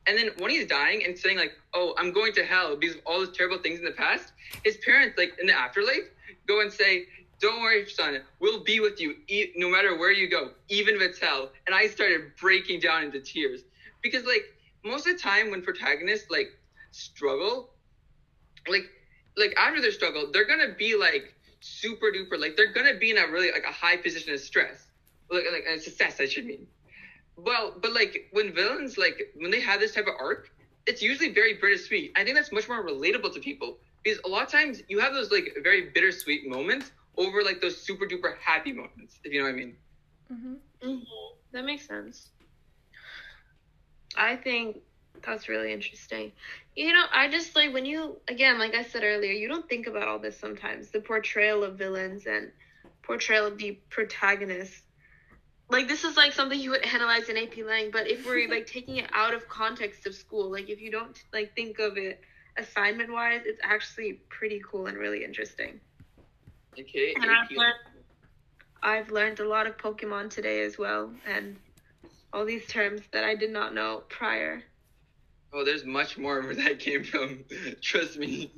And 0.06 0.18
then 0.18 0.30
when 0.38 0.50
he's 0.50 0.66
dying 0.66 1.04
and 1.04 1.16
saying 1.16 1.38
like, 1.38 1.52
"Oh, 1.74 1.94
I'm 1.98 2.12
going 2.12 2.32
to 2.34 2.44
hell 2.44 2.76
because 2.76 2.96
of 2.96 3.02
all 3.06 3.20
the 3.20 3.26
terrible 3.26 3.58
things 3.58 3.78
in 3.78 3.84
the 3.84 3.92
past," 3.92 4.32
his 4.64 4.76
parents, 4.78 5.16
like 5.18 5.32
in 5.40 5.46
the 5.46 5.56
afterlife, 5.56 6.08
go 6.46 6.60
and 6.60 6.72
say, 6.72 7.06
"Don't 7.40 7.60
worry, 7.60 7.88
son, 7.88 8.20
we'll 8.40 8.64
be 8.64 8.80
with 8.80 9.00
you 9.00 9.16
e- 9.28 9.52
no 9.56 9.68
matter 9.68 9.96
where 9.96 10.10
you 10.12 10.28
go, 10.28 10.52
even 10.68 10.96
if 10.96 11.02
it's 11.02 11.18
hell." 11.18 11.52
And 11.66 11.74
I 11.74 11.86
started 11.86 12.36
breaking 12.36 12.80
down 12.80 13.04
into 13.04 13.20
tears 13.20 13.62
because 14.02 14.24
like 14.24 14.44
most 14.84 15.06
of 15.06 15.16
the 15.16 15.22
time 15.22 15.50
when 15.50 15.62
protagonists 15.62 16.30
like 16.30 16.48
struggle, 16.90 17.70
like 18.68 18.84
like 19.36 19.54
after 19.56 19.80
their 19.80 19.92
struggle, 19.92 20.30
they're 20.32 20.46
gonna 20.46 20.74
be 20.76 20.94
like 20.96 21.34
super 21.60 22.10
duper, 22.10 22.38
like 22.38 22.56
they're 22.56 22.72
gonna 22.72 22.94
be 22.94 23.10
in 23.10 23.18
a 23.18 23.26
really 23.28 23.50
like 23.52 23.64
a 23.68 23.72
high 23.72 23.96
position 23.96 24.32
of 24.32 24.40
stress, 24.40 24.86
like 25.30 25.44
like 25.52 25.80
success, 25.80 26.20
I 26.20 26.26
should 26.26 26.46
mean. 26.46 26.66
Well, 27.36 27.74
but 27.80 27.92
like 27.92 28.28
when 28.32 28.52
villains 28.54 28.98
like 28.98 29.32
when 29.36 29.50
they 29.50 29.60
have 29.60 29.80
this 29.80 29.94
type 29.94 30.06
of 30.06 30.14
arc, 30.18 30.50
it's 30.86 31.02
usually 31.02 31.32
very 31.32 31.54
bittersweet. 31.54 32.12
I 32.16 32.24
think 32.24 32.36
that's 32.36 32.52
much 32.52 32.68
more 32.68 32.84
relatable 32.84 33.32
to 33.34 33.40
people 33.40 33.78
because 34.02 34.20
a 34.24 34.28
lot 34.28 34.42
of 34.42 34.50
times 34.50 34.82
you 34.88 34.98
have 35.00 35.12
those 35.14 35.30
like 35.30 35.56
very 35.62 35.90
bittersweet 35.90 36.48
moments 36.48 36.90
over 37.16 37.42
like 37.42 37.60
those 37.60 37.76
super 37.80 38.06
duper 38.06 38.36
happy 38.44 38.72
moments, 38.72 39.18
if 39.24 39.32
you 39.32 39.40
know 39.40 39.46
what 39.46 39.54
I 39.54 39.56
mean. 39.56 39.76
hmm 40.28 40.54
Mhm. 40.82 41.02
that 41.52 41.64
makes 41.64 41.86
sense. 41.86 42.30
I 44.16 44.36
think 44.36 44.78
that's 45.24 45.48
really 45.48 45.72
interesting. 45.72 46.32
You 46.76 46.92
know, 46.92 47.04
I 47.12 47.28
just 47.28 47.54
like 47.56 47.72
when 47.72 47.84
you 47.84 48.16
again, 48.28 48.58
like 48.58 48.74
I 48.74 48.82
said 48.82 49.02
earlier, 49.04 49.32
you 49.32 49.48
don't 49.48 49.68
think 49.68 49.86
about 49.86 50.08
all 50.08 50.18
this 50.18 50.38
sometimes. 50.38 50.90
The 50.90 51.00
portrayal 51.00 51.64
of 51.64 51.76
villains 51.78 52.26
and 52.26 52.50
portrayal 53.02 53.46
of 53.46 53.58
the 53.58 53.78
protagonist. 53.90 54.82
Like 55.70 55.86
this 55.86 56.02
is 56.02 56.16
like 56.16 56.32
something 56.32 56.58
you 56.58 56.70
would 56.70 56.84
analyze 56.84 57.28
in 57.28 57.36
AP 57.36 57.58
Lang, 57.64 57.90
but 57.92 58.08
if 58.08 58.26
we're 58.26 58.48
like 58.48 58.66
taking 58.78 58.96
it 58.96 59.08
out 59.12 59.32
of 59.32 59.48
context 59.48 60.06
of 60.06 60.14
school, 60.14 60.50
like 60.50 60.68
if 60.68 60.80
you 60.80 60.90
don't 60.90 61.16
like 61.32 61.54
think 61.54 61.78
of 61.78 61.96
it 61.96 62.20
assignment 62.58 63.12
wise, 63.12 63.42
it's 63.44 63.60
actually 63.62 64.20
pretty 64.28 64.60
cool 64.68 64.86
and 64.86 64.98
really 64.98 65.24
interesting. 65.24 65.80
Okay. 66.78 67.14
And 67.14 67.30
I've 67.30 67.50
learned, 67.50 67.74
I've 68.82 69.10
learned 69.10 69.40
a 69.40 69.48
lot 69.48 69.66
of 69.66 69.76
Pokemon 69.76 70.30
today 70.30 70.62
as 70.62 70.76
well, 70.76 71.12
and 71.26 71.56
all 72.32 72.44
these 72.44 72.66
terms 72.66 73.02
that 73.12 73.24
I 73.24 73.36
did 73.36 73.50
not 73.50 73.72
know 73.72 74.02
prior. 74.08 74.64
Oh, 75.52 75.64
there's 75.64 75.84
much 75.84 76.18
more 76.18 76.42
where 76.42 76.54
that 76.54 76.78
came 76.78 77.04
from. 77.04 77.44
Trust 77.80 78.18
me. 78.18 78.50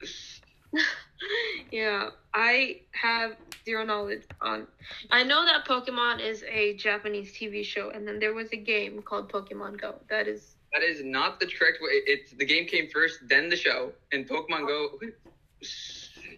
yeah, 1.70 2.10
I 2.34 2.80
have 2.92 3.36
zero 3.66 3.84
knowledge 3.84 4.26
on. 4.42 4.68
I 5.10 5.24
know 5.24 5.44
that 5.46 5.66
Pokemon 5.66 6.20
is 6.20 6.44
a 6.44 6.74
Japanese 6.76 7.32
TV 7.32 7.64
show, 7.64 7.90
and 7.90 8.08
then 8.08 8.20
there 8.20 8.34
was 8.34 8.52
a 8.52 8.56
game 8.56 9.02
called 9.02 9.32
Pokemon 9.32 9.80
Go. 9.80 9.96
That 10.10 10.28
is. 10.28 10.56
That 10.74 10.82
is 10.84 11.02
not 11.04 11.40
the 11.40 11.46
correct 11.46 11.78
way. 11.82 11.92
It's 12.06 12.32
the 12.32 12.46
game 12.46 12.66
came 12.66 12.88
first, 12.88 13.20
then 13.28 13.48
the 13.50 13.56
show, 13.56 13.92
and 14.12 14.28
Pokemon 14.28 14.66
Go. 14.68 14.98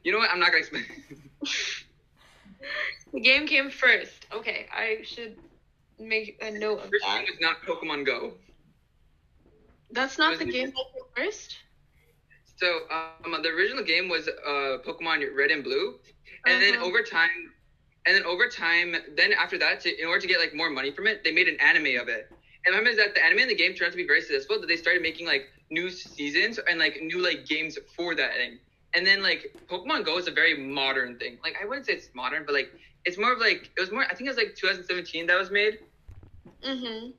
You 0.04 0.12
know 0.12 0.18
what? 0.18 0.30
I'm 0.32 0.40
not 0.40 0.48
gonna 0.50 0.58
explain. 0.58 0.84
the 3.12 3.20
game 3.20 3.46
came 3.46 3.70
first. 3.70 4.26
Okay, 4.32 4.66
I 4.72 5.00
should 5.04 5.36
make 5.98 6.36
a 6.42 6.50
note 6.50 6.80
of 6.80 6.90
First 6.90 7.04
that. 7.06 7.24
was 7.26 7.40
not 7.40 7.62
Pokemon 7.62 8.06
Go. 8.06 8.34
That's 9.90 10.18
not 10.18 10.38
the 10.38 10.44
the- 10.44 10.52
game 10.52 10.70
that 10.70 10.84
came 10.94 11.26
first. 11.26 11.58
So 12.56 12.80
um, 12.90 13.42
the 13.42 13.48
original 13.48 13.84
game 13.84 14.08
was 14.08 14.28
uh, 14.28 14.78
Pokemon 14.86 15.24
Red 15.36 15.50
and 15.50 15.64
Blue, 15.64 15.98
and 16.46 16.60
then 16.62 16.76
Uh-huh. 16.76 16.84
over 16.86 17.02
time, 17.02 17.52
and 18.06 18.16
then 18.16 18.24
over 18.24 18.48
time, 18.48 18.96
then 19.16 19.32
after 19.32 19.58
that, 19.58 19.80
to, 19.80 20.00
in 20.00 20.06
order 20.06 20.20
to 20.20 20.26
get 20.26 20.38
like 20.38 20.54
more 20.54 20.70
money 20.70 20.90
from 20.90 21.06
it, 21.06 21.22
they 21.24 21.30
made 21.32 21.48
an 21.48 21.56
anime 21.60 22.00
of 22.00 22.08
it. 22.08 22.30
And 22.64 22.74
remember 22.74 22.94
that 22.96 23.14
the 23.14 23.24
anime 23.24 23.38
and 23.40 23.50
the 23.50 23.54
game 23.54 23.74
turned 23.74 23.88
out 23.88 23.92
to 23.92 23.96
be 23.96 24.06
very 24.06 24.20
successful. 24.20 24.58
That 24.60 24.66
they 24.66 24.76
started 24.76 25.02
making 25.02 25.26
like 25.26 25.42
new 25.70 25.90
seasons 25.90 26.58
and 26.68 26.78
like 26.78 26.98
new 27.00 27.22
like 27.22 27.46
games 27.46 27.78
for 27.96 28.14
that 28.14 28.34
thing. 28.34 28.58
And 28.94 29.06
then 29.06 29.22
like 29.22 29.46
Pokemon 29.70 30.04
Go 30.04 30.18
is 30.18 30.26
a 30.28 30.32
very 30.32 30.54
modern 30.54 31.16
thing. 31.16 31.38
Like 31.42 31.56
I 31.60 31.64
wouldn't 31.66 31.86
say 31.86 31.94
it's 31.94 32.08
modern, 32.14 32.44
but 32.44 32.54
like 32.54 32.68
it's 33.04 33.18
more 33.18 33.32
of 33.32 33.38
like 33.40 33.70
it 33.76 33.80
was 33.80 33.90
more. 33.90 34.04
I 34.04 34.14
think 34.14 34.22
it 34.28 34.30
was 34.30 34.36
like 34.36 34.54
2017 34.56 35.26
that 35.26 35.38
was 35.38 35.50
made. 35.50 35.78
Mhm. 36.62 37.12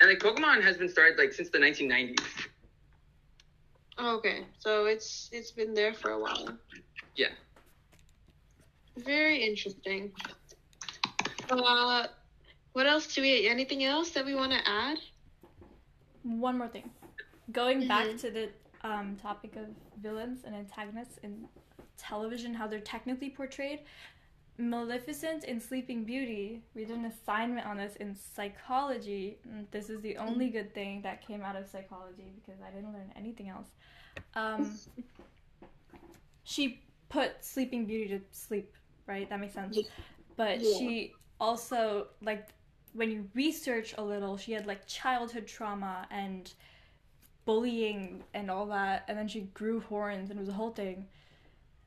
And 0.00 0.10
like 0.10 0.18
Pokemon 0.18 0.62
has 0.62 0.76
been 0.76 0.88
started 0.88 1.18
like 1.18 1.32
since 1.32 1.50
the 1.50 1.58
1990s. 1.58 2.26
Okay, 3.98 4.46
so 4.58 4.86
it's 4.86 5.28
it's 5.32 5.52
been 5.52 5.74
there 5.74 5.94
for 5.94 6.10
a 6.10 6.18
while. 6.18 6.58
Yeah. 7.16 7.32
Very 8.96 9.42
interesting. 9.42 10.12
Uh, 11.50 12.06
what 12.72 12.86
else 12.86 13.12
do 13.14 13.22
we? 13.22 13.48
Anything 13.48 13.84
else 13.84 14.10
that 14.10 14.24
we 14.24 14.34
want 14.34 14.52
to 14.52 14.58
add? 14.68 14.98
One 16.22 16.58
more 16.58 16.68
thing. 16.68 16.90
Going 17.52 17.86
back 17.86 18.06
Mhm. 18.06 18.20
to 18.20 18.30
the 18.30 18.50
um, 18.82 19.16
topic 19.16 19.56
of 19.56 19.66
villains 20.02 20.44
and 20.44 20.54
antagonists 20.54 21.18
in 21.18 21.48
television, 21.96 22.52
how 22.54 22.66
they're 22.66 22.80
technically 22.80 23.30
portrayed. 23.30 23.80
Maleficent 24.56 25.44
in 25.44 25.58
Sleeping 25.58 26.04
Beauty, 26.04 26.62
we 26.74 26.84
did 26.84 26.96
an 26.96 27.06
assignment 27.06 27.66
on 27.66 27.76
this 27.78 27.96
in 27.96 28.14
psychology. 28.14 29.38
This 29.72 29.90
is 29.90 30.00
the 30.00 30.16
only 30.16 30.48
good 30.48 30.72
thing 30.74 31.02
that 31.02 31.26
came 31.26 31.42
out 31.42 31.56
of 31.56 31.66
psychology 31.66 32.30
because 32.36 32.60
I 32.60 32.70
didn't 32.70 32.92
learn 32.92 33.10
anything 33.16 33.48
else. 33.48 33.68
Um, 34.34 34.78
she 36.44 36.82
put 37.08 37.44
Sleeping 37.44 37.84
Beauty 37.86 38.18
to 38.18 38.20
sleep, 38.30 38.72
right? 39.06 39.28
That 39.28 39.40
makes 39.40 39.54
sense. 39.54 39.78
But 40.36 40.60
Yeah. 40.62 40.78
she 40.78 41.14
also, 41.40 42.08
like, 42.22 42.48
when 42.92 43.10
you 43.10 43.28
research 43.34 43.94
a 43.98 44.02
little, 44.02 44.36
she 44.36 44.52
had 44.52 44.66
like 44.66 44.86
childhood 44.86 45.46
trauma 45.46 46.06
and 46.10 46.52
bullying 47.44 48.22
and 48.34 48.50
all 48.50 48.66
that, 48.66 49.04
and 49.08 49.18
then 49.18 49.28
she 49.28 49.42
grew 49.52 49.80
horns 49.80 50.30
and 50.30 50.38
it 50.38 50.40
was 50.40 50.48
a 50.48 50.52
whole 50.52 50.70
thing. 50.70 51.06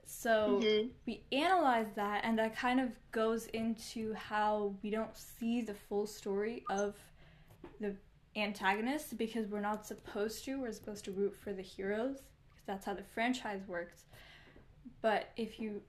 So 0.06 0.62
Mhm. 0.62 0.90
we 1.06 1.24
analyze 1.32 1.92
that, 1.96 2.22
and 2.24 2.38
that 2.40 2.56
kind 2.56 2.80
of 2.80 2.92
goes 3.12 3.48
into 3.48 4.14
how 4.14 4.76
we 4.82 4.90
don't 4.90 5.16
see 5.16 5.62
the 5.62 5.74
full 5.74 6.08
story 6.08 6.64
of 6.70 6.96
the 7.80 7.96
antagonist 8.36 9.18
because 9.18 9.48
we're 9.48 9.60
not 9.62 9.86
supposed 9.86 10.46
to. 10.46 10.60
We're 10.62 10.72
supposed 10.72 11.06
to 11.06 11.12
root 11.12 11.36
for 11.36 11.54
the 11.54 11.62
heroes 11.62 12.22
because 12.50 12.66
that's 12.66 12.86
how 12.86 12.94
the 12.94 13.04
franchise 13.04 13.62
works. 13.68 14.06
But 15.02 15.30
if 15.36 15.60
you, 15.60 15.82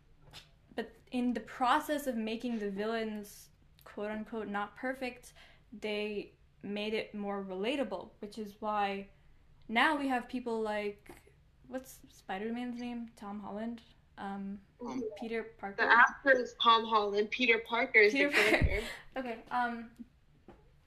but 0.79 0.93
in 1.11 1.35
the 1.35 1.41
process 1.41 2.07
of 2.07 2.15
making 2.15 2.61
the 2.61 2.71
villains 2.71 3.49
quote 3.85 4.13
unquote 4.13 4.47
not 4.47 4.77
perfect, 4.77 5.33
they 5.81 6.31
made 6.63 6.95
it 6.95 7.13
more 7.15 7.45
relatable, 7.45 8.11
which 8.21 8.39
is 8.39 8.55
why 8.61 9.09
now 9.69 9.97
we 9.99 10.07
have 10.07 10.29
people 10.29 10.61
like 10.61 11.11
what's 11.67 11.99
Spider 12.13 12.53
Man's 12.53 12.81
name? 12.81 13.09
Tom 13.17 13.41
Holland, 13.41 13.83
um, 14.19 14.59
Mhm. 14.81 15.01
Peter 15.21 15.43
Parker. 15.59 15.83
The 15.85 15.91
actor 15.93 16.31
is 16.41 16.55
Tom 16.63 16.85
Holland. 16.85 17.29
Peter 17.31 17.59
Parker 17.59 17.99
is 17.99 18.13
Peter 18.13 18.29
the 18.29 18.35
Parker. 18.37 18.51
character. 18.51 18.83
Okay. 19.19 19.37
Um, 19.51 19.91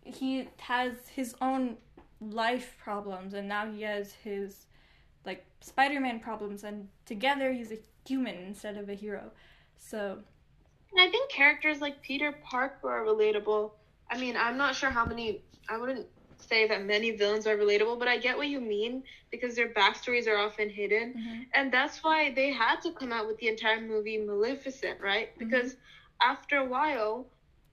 he 0.05 0.47
has 0.57 0.93
his 1.09 1.35
own 1.41 1.75
life 2.21 2.77
problems, 2.81 3.33
and 3.33 3.45
now 3.49 3.69
he 3.69 3.81
has 3.81 4.13
his 4.13 4.67
like 5.25 5.45
Spider-Man 5.59 6.21
problems, 6.21 6.63
and 6.63 6.87
together 7.05 7.51
he's 7.51 7.71
a 7.73 7.79
human 8.07 8.35
instead 8.37 8.77
of 8.77 8.87
a 8.89 8.93
hero. 8.95 9.31
So 9.81 10.19
And 10.91 11.01
I 11.01 11.09
think 11.11 11.29
characters 11.31 11.81
like 11.81 12.01
Peter 12.01 12.31
Parker 12.31 12.89
are 12.89 13.05
relatable. 13.05 13.71
I 14.09 14.17
mean, 14.17 14.37
I'm 14.37 14.57
not 14.57 14.75
sure 14.75 14.89
how 14.89 15.05
many. 15.05 15.41
I 15.69 15.77
wouldn't 15.77 16.07
say 16.37 16.67
that 16.67 16.83
many 16.85 17.11
villains 17.11 17.47
are 17.47 17.57
relatable, 17.57 17.99
but 17.99 18.07
I 18.07 18.17
get 18.17 18.37
what 18.37 18.47
you 18.47 18.61
mean 18.61 19.03
because 19.31 19.55
their 19.55 19.69
backstories 19.69 20.27
are 20.27 20.37
often 20.37 20.69
hidden. 20.69 21.13
Mm-hmm. 21.13 21.41
And 21.53 21.73
that's 21.73 22.03
why 22.03 22.31
they 22.33 22.51
had 22.51 22.81
to 22.83 22.91
come 22.93 23.11
out 23.13 23.27
with 23.27 23.37
the 23.39 23.47
entire 23.49 23.81
movie 23.81 24.17
Maleficent, 24.17 24.99
right? 25.01 25.29
Mm-hmm. 25.35 25.49
Because 25.49 25.77
after 26.21 26.57
a 26.57 26.65
while 26.65 27.27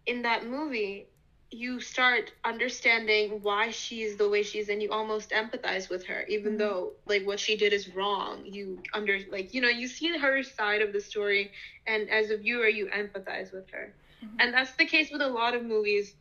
in 0.06 0.22
that 0.22 0.46
movie, 0.46 1.08
you 1.50 1.80
start 1.80 2.32
understanding 2.44 3.40
why 3.42 3.70
she's 3.70 4.16
the 4.16 4.28
way 4.28 4.42
she 4.42 4.58
is 4.58 4.68
and 4.68 4.82
you 4.82 4.90
almost 4.90 5.30
empathize 5.30 5.88
with 5.88 6.04
her 6.04 6.24
even 6.28 6.56
Mhm. 6.56 6.58
though 6.58 6.92
like 7.06 7.24
what 7.26 7.38
she 7.38 7.56
did 7.56 7.72
is 7.72 7.88
wrong 7.94 8.44
you 8.44 8.82
under 8.94 9.18
like 9.30 9.52
you 9.52 9.60
know 9.60 9.68
you 9.68 9.86
see 9.86 10.16
her 10.16 10.42
side 10.42 10.80
of 10.82 10.92
the 10.92 11.00
story 11.00 11.50
and 11.86 12.08
as 12.10 12.30
a 12.30 12.36
viewer 12.36 12.66
you 12.68 12.86
empathize 12.86 13.52
with 13.52 13.64
her 13.70 13.92
Mhm. 14.22 14.40
and 14.40 14.52
that's 14.52 14.74
the 14.74 14.84
case 14.84 15.10
with 15.10 15.20
a 15.22 15.28
lot 15.28 15.54
of 15.54 15.62
movies 15.62 16.14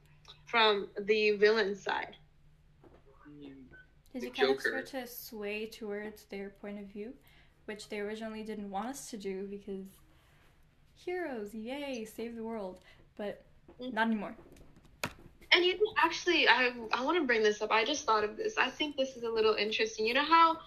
from 0.45 0.87
the 1.05 1.31
villain 1.31 1.75
side 1.75 2.15
Because 4.07 4.23
The 4.23 4.27
you 4.27 4.31
kind 4.31 4.51
of 4.51 4.61
start 4.61 4.85
to 4.87 5.05
sway 5.07 5.65
towards 5.65 6.25
their 6.25 6.49
point 6.49 6.79
of 6.79 6.85
view, 6.87 7.13
which 7.65 7.89
they 7.89 7.99
originally 7.99 8.43
didn't 8.43 8.69
want 8.71 8.87
us 8.89 9.09
to 9.09 9.17
do 9.17 9.45
because 9.47 9.97
heroes, 10.95 11.53
yay, 11.53 12.05
save 12.05 12.35
the 12.35 12.43
world. 12.43 12.79
But 13.17 13.41
Mhm. 13.79 13.91
not 13.91 14.07
anymore. 14.07 14.35
And 15.57 15.65
you 15.65 15.73
know, 15.73 15.93
actually, 16.03 16.47
I 16.47 16.71
I 16.93 17.03
want 17.03 17.17
to 17.19 17.25
bring 17.25 17.43
this 17.43 17.61
up. 17.61 17.71
I 17.71 17.85
just 17.85 18.05
thought 18.05 18.23
of 18.23 18.37
this. 18.37 18.57
I 18.57 18.69
think 18.69 18.97
this 18.97 19.17
is 19.17 19.23
a 19.23 19.29
little 19.29 19.55
interesting. 19.55 20.05
You 20.07 20.13
know 20.13 20.25
how 20.25 20.57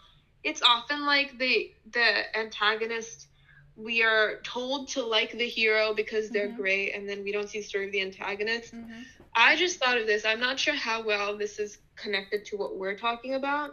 it's 0.44 0.62
often 0.62 1.06
like 1.06 1.38
the 1.38 1.70
the 1.92 2.24
antagonist. 2.38 3.28
We 3.76 4.02
are 4.02 4.40
told 4.44 4.88
to 4.90 5.02
like 5.02 5.32
the 5.32 5.48
hero 5.48 5.94
because 5.94 6.30
they're 6.30 6.50
Mhm. 6.50 6.56
great, 6.56 6.92
and 6.94 7.08
then 7.08 7.22
we 7.24 7.32
don't 7.32 7.48
see 7.48 7.60
the 7.60 7.64
story 7.64 7.86
of 7.86 7.92
the 7.92 8.02
antagonist. 8.02 8.74
Mm-hmm. 8.74 9.02
I 9.34 9.56
just 9.56 9.78
thought 9.78 9.98
of 9.98 10.06
this. 10.06 10.24
I'm 10.26 10.40
not 10.40 10.58
sure 10.58 10.74
how 10.74 11.02
well 11.02 11.36
this 11.36 11.58
is 11.58 11.78
connected 11.96 12.44
to 12.46 12.56
what 12.56 12.76
we're 12.76 12.94
talking 12.96 13.34
about, 13.34 13.72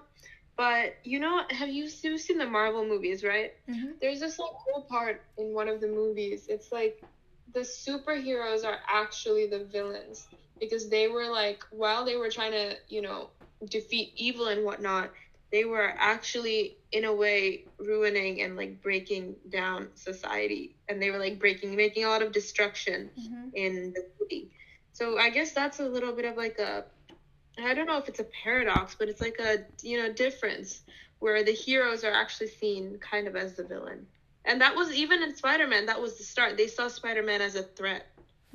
but 0.58 0.93
you 1.03 1.19
know, 1.19 1.43
have 1.51 1.69
you 1.69 1.88
seen 1.88 2.38
the 2.38 2.45
Marvel 2.45 2.86
movies, 2.86 3.23
right? 3.23 3.51
Mm-hmm. 3.69 3.91
there's 4.01 4.19
this 4.19 4.39
like 4.39 4.51
cool 4.65 4.84
part 4.89 5.21
in 5.38 5.53
one 5.53 5.67
of 5.67 5.80
the 5.82 5.88
movies. 5.88 6.47
It's 6.49 6.71
like 6.71 7.01
the 7.53 7.62
superheroes 7.62 8.63
are 8.65 8.80
actually 8.89 9.47
the 9.47 9.60
villains 9.60 10.27
because 10.60 10.89
they 10.89 11.08
were 11.08 11.28
like 11.30 11.63
while 11.72 12.06
they 12.06 12.15
were 12.15 12.30
trying 12.30 12.52
to 12.52 12.76
you 12.89 13.02
know 13.02 13.30
defeat 13.70 14.12
evil 14.15 14.48
and 14.48 14.63
whatnot, 14.63 15.12
they 15.52 15.63
were 15.65 15.93
actually 15.98 16.78
in 16.91 17.04
a 17.06 17.13
way 17.13 17.65
ruining 17.80 18.41
and 18.41 18.56
like 18.56 18.82
breaking 18.82 19.36
down 19.50 19.88
society, 19.96 20.76
and 20.88 21.02
they 21.02 21.10
were 21.12 21.20
like 21.20 21.39
breaking 21.39 21.76
making 21.76 22.04
a 22.06 22.08
lot 22.10 22.22
of 22.22 22.32
destruction 22.32 23.10
Mm-hmm. 23.17 23.50
in 23.54 23.93
the 23.96 24.02
city. 24.20 24.50
So 24.93 25.17
I 25.17 25.30
guess 25.30 25.52
that's 25.54 25.80
a 25.80 25.86
little 25.88 26.13
bit 26.13 26.26
of 26.26 26.36
like 26.38 26.58
a 26.60 26.86
I 27.63 27.74
don't 27.74 27.88
know 27.88 27.98
if 27.98 28.08
it's 28.08 28.20
a 28.20 28.26
paradox, 28.43 28.96
but 28.98 29.10
it's 29.10 29.22
like 29.22 29.38
a 29.39 29.58
you 29.82 29.98
know 29.98 30.12
difference 30.12 30.84
where 31.20 31.43
the 31.43 31.52
heroes 31.54 32.04
are 32.04 32.12
actually 32.12 32.48
seen 32.48 32.98
kind 33.00 33.28
of 33.28 33.36
as 33.36 33.56
the 33.56 33.63
villain. 33.63 34.08
And 34.46 34.62
that 34.62 34.76
was 34.76 34.91
even 34.93 35.22
in 35.24 35.36
Spider-Man, 35.36 35.86
that 35.88 36.02
was 36.02 36.17
the 36.17 36.24
start. 36.24 36.58
They 36.58 36.67
saw 36.67 36.88
Spider-Man 36.88 37.41
as 37.41 37.56
a 37.56 37.63
threat 37.63 38.06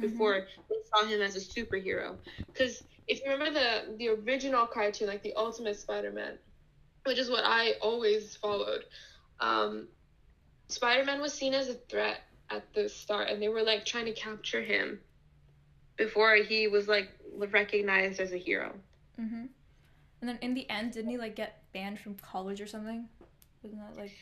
before 0.02 0.46
they 0.68 0.76
saw 0.92 1.06
him 1.06 1.20
as 1.22 1.36
a 1.36 1.40
superhero. 1.40 2.16
Cuz 2.54 2.82
if 3.08 3.24
you 3.24 3.30
remember 3.30 3.58
the 3.58 3.96
the 3.96 4.08
original 4.08 4.66
cartoon 4.66 5.08
like 5.08 5.22
the 5.22 5.34
Ultimate 5.34 5.76
Spider-Man, 5.76 6.38
which 7.04 7.18
is 7.18 7.30
what 7.30 7.44
I 7.44 7.72
always 7.80 8.36
followed. 8.36 8.84
Um 9.40 9.88
Spider-Man 10.68 11.20
was 11.20 11.32
seen 11.32 11.54
as 11.54 11.68
a 11.68 11.74
threat 11.74 12.20
at 12.50 12.72
the 12.74 12.88
start 12.88 13.28
and 13.28 13.40
they 13.40 13.48
were 13.48 13.62
like 13.62 13.84
trying 13.84 14.06
to 14.06 14.12
capture 14.12 14.62
him 14.62 15.00
before 15.96 16.34
he 16.36 16.68
was 16.68 16.88
like 16.88 17.08
recognized 17.36 18.20
as 18.20 18.32
a 18.32 18.36
hero. 18.36 18.74
Mm-hmm. 19.20 19.46
And 20.20 20.28
then 20.28 20.38
in 20.40 20.54
the 20.54 20.68
end, 20.70 20.92
didn't 20.92 21.10
he 21.10 21.18
like 21.18 21.36
get 21.36 21.62
banned 21.72 21.98
from 22.00 22.14
college 22.14 22.60
or 22.60 22.66
something? 22.66 23.08
Wasn't 23.62 23.80
that 23.80 24.00
like? 24.00 24.12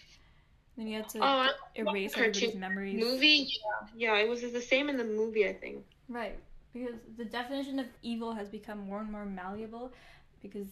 Then 0.77 0.87
you 0.87 0.97
had 0.97 1.09
to 1.11 1.19
Oh, 1.23 1.49
erase 1.75 2.13
everybody's 2.17 2.55
memories. 2.55 3.03
movie. 3.05 3.49
Yeah, 3.97 4.15
yeah, 4.15 4.23
it 4.23 4.29
was 4.29 4.41
the 4.41 4.61
same 4.61 4.89
in 4.89 4.97
the 4.97 5.05
movie. 5.05 5.47
I 5.49 5.53
think. 5.53 5.85
Right. 6.09 6.39
Because 6.73 6.97
the 7.17 7.25
definition 7.25 7.79
of 7.79 7.87
evil 8.03 8.33
has 8.33 8.49
become 8.49 8.79
more 8.87 9.01
and 9.01 9.11
more 9.11 9.25
malleable 9.27 9.93
because 10.41 10.69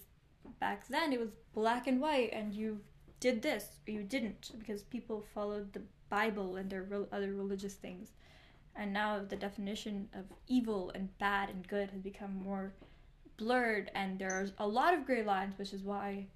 back 0.61 0.87
then 0.88 1.12
it 1.12 1.18
was 1.20 1.30
black 1.52 1.87
and 1.88 2.00
white 2.00 2.30
and 2.32 2.54
you 2.54 2.80
did 3.20 3.42
this 3.42 3.80
or 3.87 3.92
you 3.92 4.02
didn't 4.04 4.52
because 4.58 4.82
people 4.84 5.24
followed 5.34 5.72
the 5.72 5.82
Bible 6.08 6.56
and 6.56 6.70
their 6.70 6.84
re- 6.84 7.06
other 7.12 7.34
religious 7.34 7.74
things. 7.74 8.12
And 8.76 8.92
now 8.92 9.20
the 9.28 9.37
definition 9.37 10.08
of 10.14 10.24
evil 10.46 10.92
and 10.94 11.16
bad 11.18 11.50
and 11.50 11.66
good 11.66 11.90
has 11.90 12.00
become 12.00 12.37
more 12.42 12.72
blurred 13.37 13.90
and 13.94 14.18
there's 14.18 14.52
a 14.58 14.66
lot 14.66 14.94
of 14.94 15.04
gray 15.04 15.22
lines 15.24 15.58
which 15.58 15.72
is 15.72 15.82
why 15.82 16.26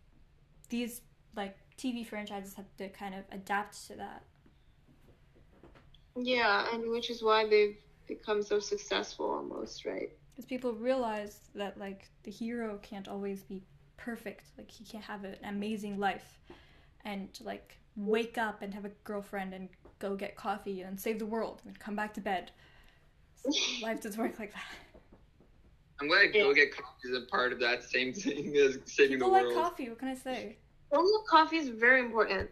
these 0.68 1.00
like 1.36 1.56
TV 1.76 2.06
franchises 2.06 2.54
have 2.54 2.66
to 2.78 2.88
kind 2.88 3.14
of 3.14 3.24
adapt 3.32 3.86
to 3.88 3.94
that. 3.96 4.22
Yeah, 6.16 6.66
and 6.72 6.90
which 6.90 7.10
is 7.10 7.22
why 7.22 7.48
they've 7.48 7.76
become 8.06 8.42
so 8.42 8.58
successful, 8.60 9.30
almost 9.30 9.84
right. 9.84 10.10
Because 10.30 10.44
people 10.44 10.72
realize 10.72 11.40
that 11.54 11.78
like 11.78 12.08
the 12.22 12.30
hero 12.30 12.78
can't 12.82 13.08
always 13.08 13.42
be 13.42 13.62
perfect. 13.96 14.44
Like 14.58 14.70
he 14.70 14.84
can't 14.84 15.04
have 15.04 15.24
an 15.24 15.36
amazing 15.44 15.98
life, 15.98 16.38
and 17.04 17.32
to, 17.34 17.44
like 17.44 17.78
wake 17.96 18.38
up 18.38 18.62
and 18.62 18.72
have 18.74 18.84
a 18.84 18.90
girlfriend 19.04 19.54
and 19.54 19.68
go 19.98 20.16
get 20.16 20.34
coffee 20.36 20.82
and 20.82 20.98
save 20.98 21.18
the 21.18 21.26
world 21.26 21.62
and 21.66 21.78
come 21.78 21.94
back 21.94 22.14
to 22.14 22.20
bed. 22.20 22.50
Life 23.82 24.00
doesn't 24.00 24.20
work 24.20 24.38
like 24.38 24.52
that. 24.52 24.64
I'm 26.00 26.08
glad 26.08 26.34
Yeah. 26.34 26.42
go 26.42 26.54
get 26.54 26.74
coffee 26.74 27.08
is 27.08 27.16
a 27.16 27.26
part 27.26 27.52
of 27.52 27.60
that 27.60 27.84
same 27.84 28.12
thing 28.12 28.56
as 28.56 28.78
saving 28.86 29.18
People 29.18 29.28
the 29.28 29.32
world. 29.32 29.44
People 29.44 29.62
like 29.62 29.70
coffee. 29.70 29.88
What 29.90 29.98
can 29.98 30.08
I 30.08 30.14
say? 30.14 30.56
Formula 30.92 31.24
coffee 31.26 31.56
is 31.56 31.70
very 31.70 32.00
important. 32.00 32.50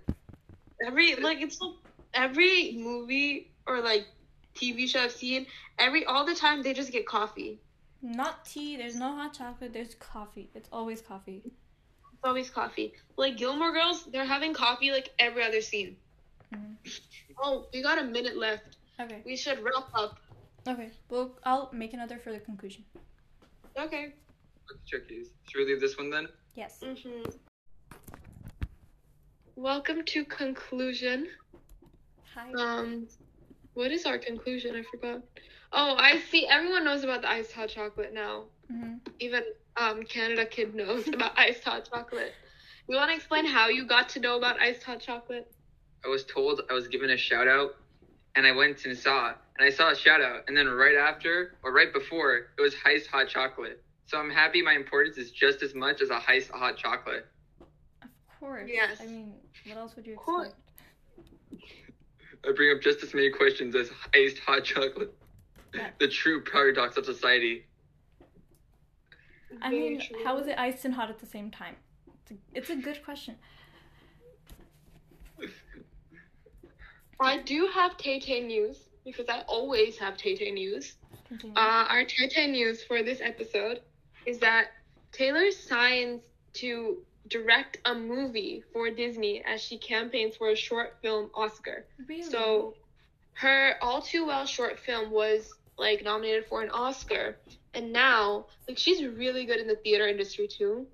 Every 0.82 1.14
like 1.16 1.42
it's 1.42 1.60
like 1.60 1.74
every 2.14 2.72
movie 2.78 3.50
or 3.66 3.82
like 3.82 4.06
TV 4.54 4.88
show 4.88 5.00
I've 5.00 5.12
seen, 5.12 5.46
every 5.78 6.06
all 6.06 6.24
the 6.24 6.34
time 6.34 6.62
they 6.62 6.72
just 6.72 6.90
get 6.90 7.06
coffee. 7.06 7.60
Not 8.00 8.46
tea. 8.46 8.78
There's 8.78 8.96
no 8.96 9.14
hot 9.14 9.34
chocolate. 9.34 9.74
There's 9.74 9.94
coffee. 9.94 10.48
It's 10.54 10.70
always 10.72 11.02
coffee. 11.02 11.42
It's 11.44 12.24
always 12.24 12.48
coffee. 12.48 12.94
Like 13.18 13.36
Gilmore 13.36 13.72
Girls, 13.72 14.06
they're 14.10 14.24
having 14.24 14.54
coffee 14.54 14.90
like 14.90 15.10
every 15.18 15.44
other 15.44 15.60
scene. 15.60 15.98
Mhm. 16.54 16.76
Oh, 17.42 17.66
we 17.74 17.82
got 17.82 17.98
a 17.98 18.04
minute 18.04 18.38
left. 18.38 18.78
Okay. 18.98 19.20
We 19.26 19.36
should 19.36 19.62
wrap 19.62 19.88
up. 19.92 20.18
Okay. 20.66 20.90
Well, 21.10 21.36
I'll 21.44 21.68
make 21.74 21.92
another 21.92 22.18
for 22.18 22.32
the 22.32 22.40
conclusion. 22.40 22.84
Okay. 23.76 24.14
What's 24.66 24.88
tricky? 24.88 25.24
Should 25.46 25.58
we 25.58 25.66
leave 25.66 25.80
this 25.80 25.98
one 25.98 26.08
then? 26.08 26.28
Yes. 26.54 26.80
Mm-hmm. 26.82 27.30
Welcome 29.60 30.04
to 30.06 30.24
conclusion. 30.24 31.26
Hi. 32.34 32.50
Um, 32.54 33.06
what 33.74 33.90
is 33.90 34.06
our 34.06 34.16
conclusion? 34.16 34.74
I 34.74 34.82
forgot. 34.90 35.20
Oh, 35.70 35.96
I 35.98 36.18
see. 36.30 36.46
Everyone 36.46 36.82
knows 36.82 37.04
about 37.04 37.20
the 37.20 37.30
iced 37.30 37.52
hot 37.52 37.68
chocolate 37.68 38.14
now. 38.14 38.44
hmm 38.70 38.94
Even 39.18 39.42
um, 39.76 40.04
Canada 40.04 40.46
Kid 40.46 40.74
knows 40.74 41.08
about 41.12 41.38
iced 41.38 41.62
hot 41.62 41.86
chocolate. 41.92 42.32
You 42.88 42.96
want 42.96 43.10
to 43.10 43.16
explain 43.16 43.44
how 43.44 43.68
you 43.68 43.84
got 43.86 44.08
to 44.10 44.20
know 44.20 44.38
about 44.38 44.58
iced 44.58 44.82
hot 44.82 45.00
chocolate? 45.00 45.52
I 46.06 46.08
was 46.08 46.24
told 46.24 46.62
I 46.70 46.72
was 46.72 46.88
given 46.88 47.10
a 47.10 47.18
shout 47.18 47.46
out, 47.46 47.72
and 48.36 48.46
I 48.46 48.52
went 48.52 48.86
and 48.86 48.96
saw, 48.96 49.34
and 49.58 49.66
I 49.66 49.68
saw 49.68 49.90
a 49.90 49.94
shout 49.94 50.22
out, 50.22 50.44
and 50.48 50.56
then 50.56 50.68
right 50.68 50.96
after 50.96 51.58
or 51.62 51.70
right 51.74 51.92
before 51.92 52.34
it 52.56 52.62
was 52.62 52.74
Heist 52.74 53.08
hot 53.08 53.28
chocolate. 53.28 53.84
So 54.06 54.16
I'm 54.16 54.30
happy 54.30 54.62
my 54.62 54.72
importance 54.72 55.18
is 55.18 55.30
just 55.30 55.62
as 55.62 55.74
much 55.74 56.00
as 56.00 56.08
a 56.08 56.18
Heist 56.18 56.48
hot 56.50 56.78
chocolate. 56.78 57.26
Of 58.40 58.46
course. 58.48 58.70
Yes. 58.72 58.98
I 59.02 59.06
mean, 59.06 59.34
what 59.66 59.76
else 59.76 59.96
would 59.96 60.06
you 60.06 60.14
Of 60.14 60.18
course. 60.20 60.48
expect? 60.48 61.92
I 62.48 62.52
bring 62.52 62.74
up 62.74 62.80
just 62.82 63.02
as 63.02 63.12
many 63.12 63.28
questions 63.30 63.74
as 63.76 63.90
iced 64.14 64.38
hot 64.38 64.64
chocolate. 64.64 65.14
Yeah. 65.74 65.90
the 66.00 66.08
true 66.08 66.42
paradox 66.42 66.96
of 66.96 67.04
society. 67.04 67.64
I 69.62 69.70
mean, 69.70 70.00
how 70.24 70.36
is 70.38 70.48
it 70.48 70.58
iced 70.58 70.84
and 70.84 70.92
hot 70.94 71.10
at 71.10 71.20
the 71.20 71.26
same 71.26 71.48
time? 71.50 71.76
It's 72.22 72.30
a, 72.32 72.34
it's 72.54 72.70
a 72.70 72.76
good 72.76 73.04
question. 73.04 73.36
I 77.20 77.38
do 77.42 77.68
have 77.72 77.96
Tay 77.98 78.18
Tay 78.18 78.40
news 78.40 78.78
because 79.04 79.28
I 79.28 79.42
always 79.46 79.96
have 79.98 80.16
Tay 80.16 80.34
Tay 80.34 80.50
news. 80.50 80.94
Continue. 81.28 81.54
Uh, 81.56 81.84
our 81.88 82.04
Tay 82.04 82.28
Tay 82.28 82.46
news 82.50 82.82
for 82.82 83.02
this 83.02 83.20
episode 83.20 83.80
is 84.26 84.38
that 84.38 84.68
Taylor 85.12 85.50
signs 85.50 86.22
to 86.54 86.98
direct 87.30 87.78
a 87.86 87.94
movie 87.94 88.62
for 88.72 88.90
Disney 88.90 89.42
as 89.44 89.62
she 89.62 89.78
campaigns 89.78 90.36
for 90.36 90.50
a 90.50 90.56
short 90.56 90.98
film 91.02 91.30
Oscar. 91.34 91.86
really? 92.08 92.22
So 92.22 92.74
her 93.34 93.76
All 93.82 94.02
Too 94.02 94.26
Well 94.26 94.46
short 94.46 94.78
film 94.78 95.10
was 95.10 95.52
like 95.78 96.04
nominated 96.04 96.46
for 96.46 96.62
an 96.62 96.70
Oscar. 96.70 97.36
And 97.74 97.92
now, 97.92 98.46
like 98.68 98.78
she's 98.78 99.04
really 99.04 99.46
good 99.46 99.60
in 99.60 99.66
the 99.68 99.76
theater 99.76 100.08
industry 100.08 100.48
too. 100.48 100.86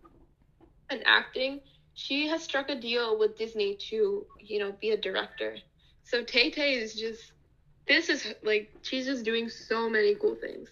And 0.90 1.02
acting. 1.06 1.60
She 1.94 2.28
has 2.28 2.42
struck 2.42 2.68
a 2.70 2.74
deal 2.76 3.18
with 3.18 3.36
Disney 3.36 3.74
to, 3.90 4.26
you 4.40 4.58
know, 4.58 4.72
be 4.80 4.90
a 4.90 4.96
director. 4.96 5.56
So 6.04 6.22
Tay 6.22 6.50
Tay 6.50 6.74
is 6.74 6.94
just 6.94 7.32
this 7.88 8.08
is 8.08 8.34
like 8.42 8.72
she's 8.82 9.06
just 9.06 9.24
doing 9.24 9.48
so 9.48 9.88
many 9.88 10.14
cool 10.14 10.34
things. 10.36 10.68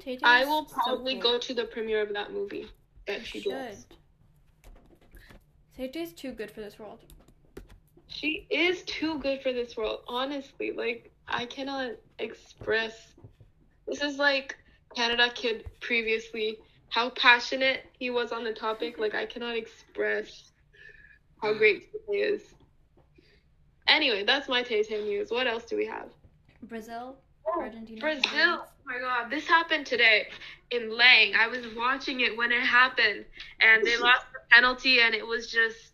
Tay-Tay 0.00 0.20
I 0.24 0.44
will 0.44 0.68
so 0.68 0.74
probably 0.74 1.14
cool. 1.14 1.32
go 1.32 1.38
to 1.38 1.54
the 1.54 1.64
premiere 1.64 2.02
of 2.02 2.12
that 2.14 2.32
movie 2.32 2.70
that 3.06 3.20
You 3.20 3.24
she 3.24 3.40
should. 3.40 3.50
does. 3.50 3.86
Tay-Tay's 5.82 6.12
too 6.12 6.30
good 6.30 6.48
for 6.48 6.60
this 6.60 6.78
world. 6.78 7.00
She 8.06 8.46
is 8.50 8.82
too 8.82 9.18
good 9.18 9.42
for 9.42 9.52
this 9.52 9.76
world, 9.76 10.02
honestly. 10.06 10.70
Like, 10.70 11.10
I 11.26 11.44
cannot 11.44 11.92
express. 12.20 13.14
This 13.88 14.00
is 14.00 14.16
like 14.16 14.56
Canada 14.94 15.28
Kid 15.34 15.64
previously, 15.80 16.58
how 16.88 17.10
passionate 17.10 17.84
he 17.98 18.10
was 18.10 18.30
on 18.30 18.44
the 18.44 18.52
topic. 18.52 19.00
Like, 19.00 19.16
I 19.16 19.26
cannot 19.26 19.56
express 19.56 20.52
how 21.42 21.52
great 21.54 21.88
he 22.08 22.18
is. 22.18 22.42
Anyway, 23.88 24.22
that's 24.24 24.48
my 24.48 24.62
Tay 24.62 24.84
Tay 24.84 25.02
news. 25.02 25.32
What 25.32 25.48
else 25.48 25.64
do 25.64 25.76
we 25.76 25.86
have? 25.86 26.10
Brazil, 26.62 27.16
oh, 27.44 27.60
Argentina. 27.60 28.00
Brazil. 28.00 28.22
Oh 28.34 28.66
my 28.86 29.00
god, 29.00 29.30
this 29.30 29.48
happened 29.48 29.86
today 29.86 30.28
in 30.70 30.96
Lang. 30.96 31.34
I 31.34 31.48
was 31.48 31.66
watching 31.76 32.20
it 32.20 32.36
when 32.36 32.52
it 32.52 32.62
happened, 32.62 33.24
and 33.60 33.84
they 33.84 33.96
lost 34.00 34.26
penalty, 34.52 35.00
and 35.00 35.14
it 35.14 35.26
was 35.26 35.46
just. 35.50 35.92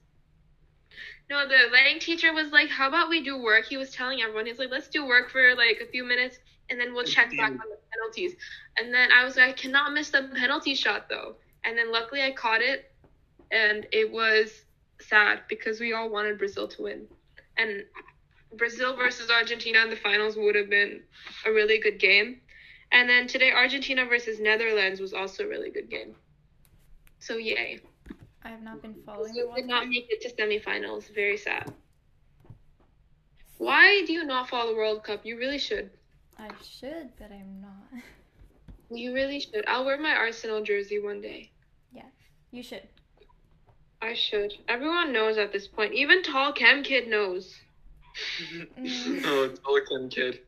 No, 1.31 1.47
the 1.47 1.71
Lang 1.71 1.99
teacher 1.99 2.33
was 2.33 2.53
like, 2.53 2.71
"How 2.71 2.89
about 2.89 3.11
we 3.11 3.23
do 3.23 3.37
work?" 3.37 3.67
He 3.67 3.77
was 3.77 3.91
telling 3.91 4.23
everyone, 4.23 4.47
he's 4.47 4.59
like, 4.59 4.71
"Let's 4.71 4.89
do 4.89 5.07
work 5.07 5.31
for 5.31 5.55
like 5.55 5.81
a 5.81 5.87
few 5.87 6.05
minutes, 6.05 6.39
and 6.71 6.81
then 6.81 6.95
we'll 6.95 7.05
check 7.05 7.31
back 7.37 7.51
on 7.51 7.59
the 7.59 7.79
penalties." 7.93 8.35
And 8.79 8.93
then 8.93 9.11
I 9.13 9.25
was 9.25 9.37
like, 9.37 9.49
"I 9.51 9.53
cannot 9.53 9.93
miss 9.93 10.11
the 10.11 10.31
penalty 10.35 10.75
shot 10.75 11.09
though." 11.09 11.37
And 11.65 11.77
then 11.77 11.93
luckily 11.93 12.23
I 12.23 12.33
caught 12.33 12.63
it, 12.63 12.91
and 13.51 13.87
it 13.93 14.11
was 14.11 14.63
sad 15.01 15.43
because 15.49 15.81
we 15.81 15.93
all 15.93 16.09
wanted 16.09 16.39
Brazil 16.39 16.67
to 16.69 16.83
win, 16.83 17.07
and 17.59 17.85
Brazil 18.57 18.97
versus 18.97 19.31
Argentina 19.31 19.83
in 19.83 19.91
the 19.91 19.97
finals 19.97 20.37
would 20.37 20.55
have 20.55 20.71
been 20.71 21.03
a 21.47 21.53
really 21.53 21.79
good 21.79 21.99
game. 21.99 22.41
And 22.91 23.09
then 23.09 23.27
today, 23.27 23.53
Argentina 23.53 24.07
versus 24.07 24.41
Netherlands 24.41 25.01
was 25.01 25.13
also 25.13 25.45
a 25.45 25.49
really 25.49 25.71
good 25.71 25.91
game. 25.91 26.15
So 27.19 27.37
yay! 27.37 27.81
I 28.45 28.49
have 28.49 28.63
not 28.63 28.83
been 28.83 28.95
following 29.05 29.33
Brazil 29.33 29.53
it. 29.53 29.61
did 29.61 29.67
not 29.67 29.89
make 29.89 30.07
it 30.11 30.21
to 30.23 30.35
semifinals. 30.35 31.13
Very 31.15 31.37
sad. 31.37 31.73
Why 33.59 34.05
do 34.07 34.13
you 34.13 34.25
not 34.25 34.49
follow 34.49 34.71
the 34.71 34.77
World 34.77 35.03
Cup? 35.05 35.27
You 35.27 35.37
really 35.37 35.59
should. 35.59 35.91
I 36.39 36.49
should, 36.63 37.11
but 37.19 37.31
I'm 37.33 37.61
not. 37.61 38.03
You 38.91 39.13
really 39.13 39.39
should. 39.39 39.65
I'll 39.67 39.85
wear 39.85 40.01
my 40.01 40.13
Arsenal 40.13 40.63
jersey 40.63 40.99
one 40.99 41.21
day. 41.21 41.51
Yeah, 41.93 42.07
you 42.53 42.63
should. 42.63 42.89
I 44.01 44.15
should. 44.15 44.55
Everyone 44.67 45.13
knows 45.13 45.37
at 45.37 45.53
this 45.53 45.69
point. 45.69 45.93
Even 45.93 46.23
Tall 46.23 46.55
Chem 46.55 46.83
Kid 46.83 47.07
knows. 47.07 47.55
Mm. 48.79 49.23
oh, 49.27 49.43
it's 49.45 49.61
Pelican 49.61 50.09
kid. 50.09 50.41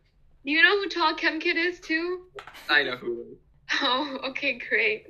You 0.43 0.63
know 0.63 0.81
who 0.81 0.89
Tall 0.89 1.15
Chem 1.17 1.39
Kid 1.39 1.59
is 1.59 1.81
too? 1.81 2.23
I 2.71 2.83
know 2.83 2.97
who. 2.97 3.27
Oh, 3.83 4.19
okay, 4.31 4.59
great. 4.69 5.07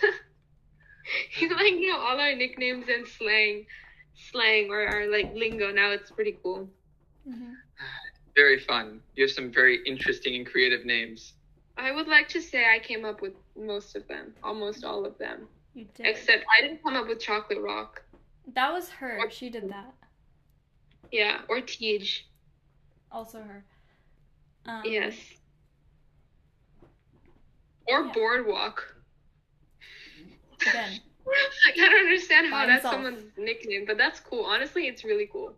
you 1.40 1.48
like 1.50 1.72
you 1.74 1.88
know 1.92 1.98
all 1.98 2.18
our 2.20 2.34
nicknames 2.34 2.86
and 2.88 3.06
slang, 3.06 3.66
slang 4.14 4.70
or 4.70 4.86
our 4.86 5.06
like 5.10 5.32
lingo. 5.34 5.70
Now 5.72 5.90
it's 5.90 6.10
pretty 6.10 6.36
cool. 6.42 6.68
hmm 7.26 7.52
Very 8.36 8.58
fun. 8.58 9.00
You 9.14 9.24
have 9.24 9.30
some 9.30 9.50
very 9.52 9.80
interesting 9.86 10.34
and 10.36 10.46
creative 10.46 10.84
names. 10.84 11.34
I 11.76 11.90
would 11.92 12.06
like 12.08 12.28
to 12.28 12.40
say 12.40 12.64
I 12.66 12.78
came 12.78 13.04
up 13.04 13.20
with 13.20 13.34
most 13.56 13.96
of 13.96 14.06
them, 14.08 14.34
almost 14.42 14.84
all 14.84 15.04
of 15.04 15.18
them, 15.18 15.48
You 15.74 15.86
did. 15.94 16.06
except 16.06 16.44
I 16.56 16.62
didn't 16.62 16.82
come 16.82 16.94
up 16.94 17.08
with 17.08 17.20
Chocolate 17.20 17.60
Rock. 17.60 18.02
that 18.54 18.72
was 18.72 18.88
her. 18.90 19.28
She 19.30 19.50
did 19.50 19.68
that. 19.70 19.92
Yeah, 21.12 21.40
or 21.48 21.60
Tej. 21.60 22.04
Also 23.10 23.40
her. 23.42 23.64
Um, 24.66 24.82
Yes. 24.84 25.16
Or 27.86 28.04
yeah. 28.04 28.12
Boardwalk. 28.12 28.93
Again, 30.68 31.00
I 31.66 31.76
don't 31.76 31.94
understand 32.06 32.46
how 32.48 32.60
By 32.62 32.66
that's 32.66 32.82
himself. 32.82 32.94
someone's 32.94 33.24
nickname, 33.36 33.84
but 33.86 33.96
that's 33.98 34.20
cool. 34.20 34.44
Honestly, 34.44 34.86
it's 34.86 35.04
really 35.04 35.28
cool. 35.32 35.54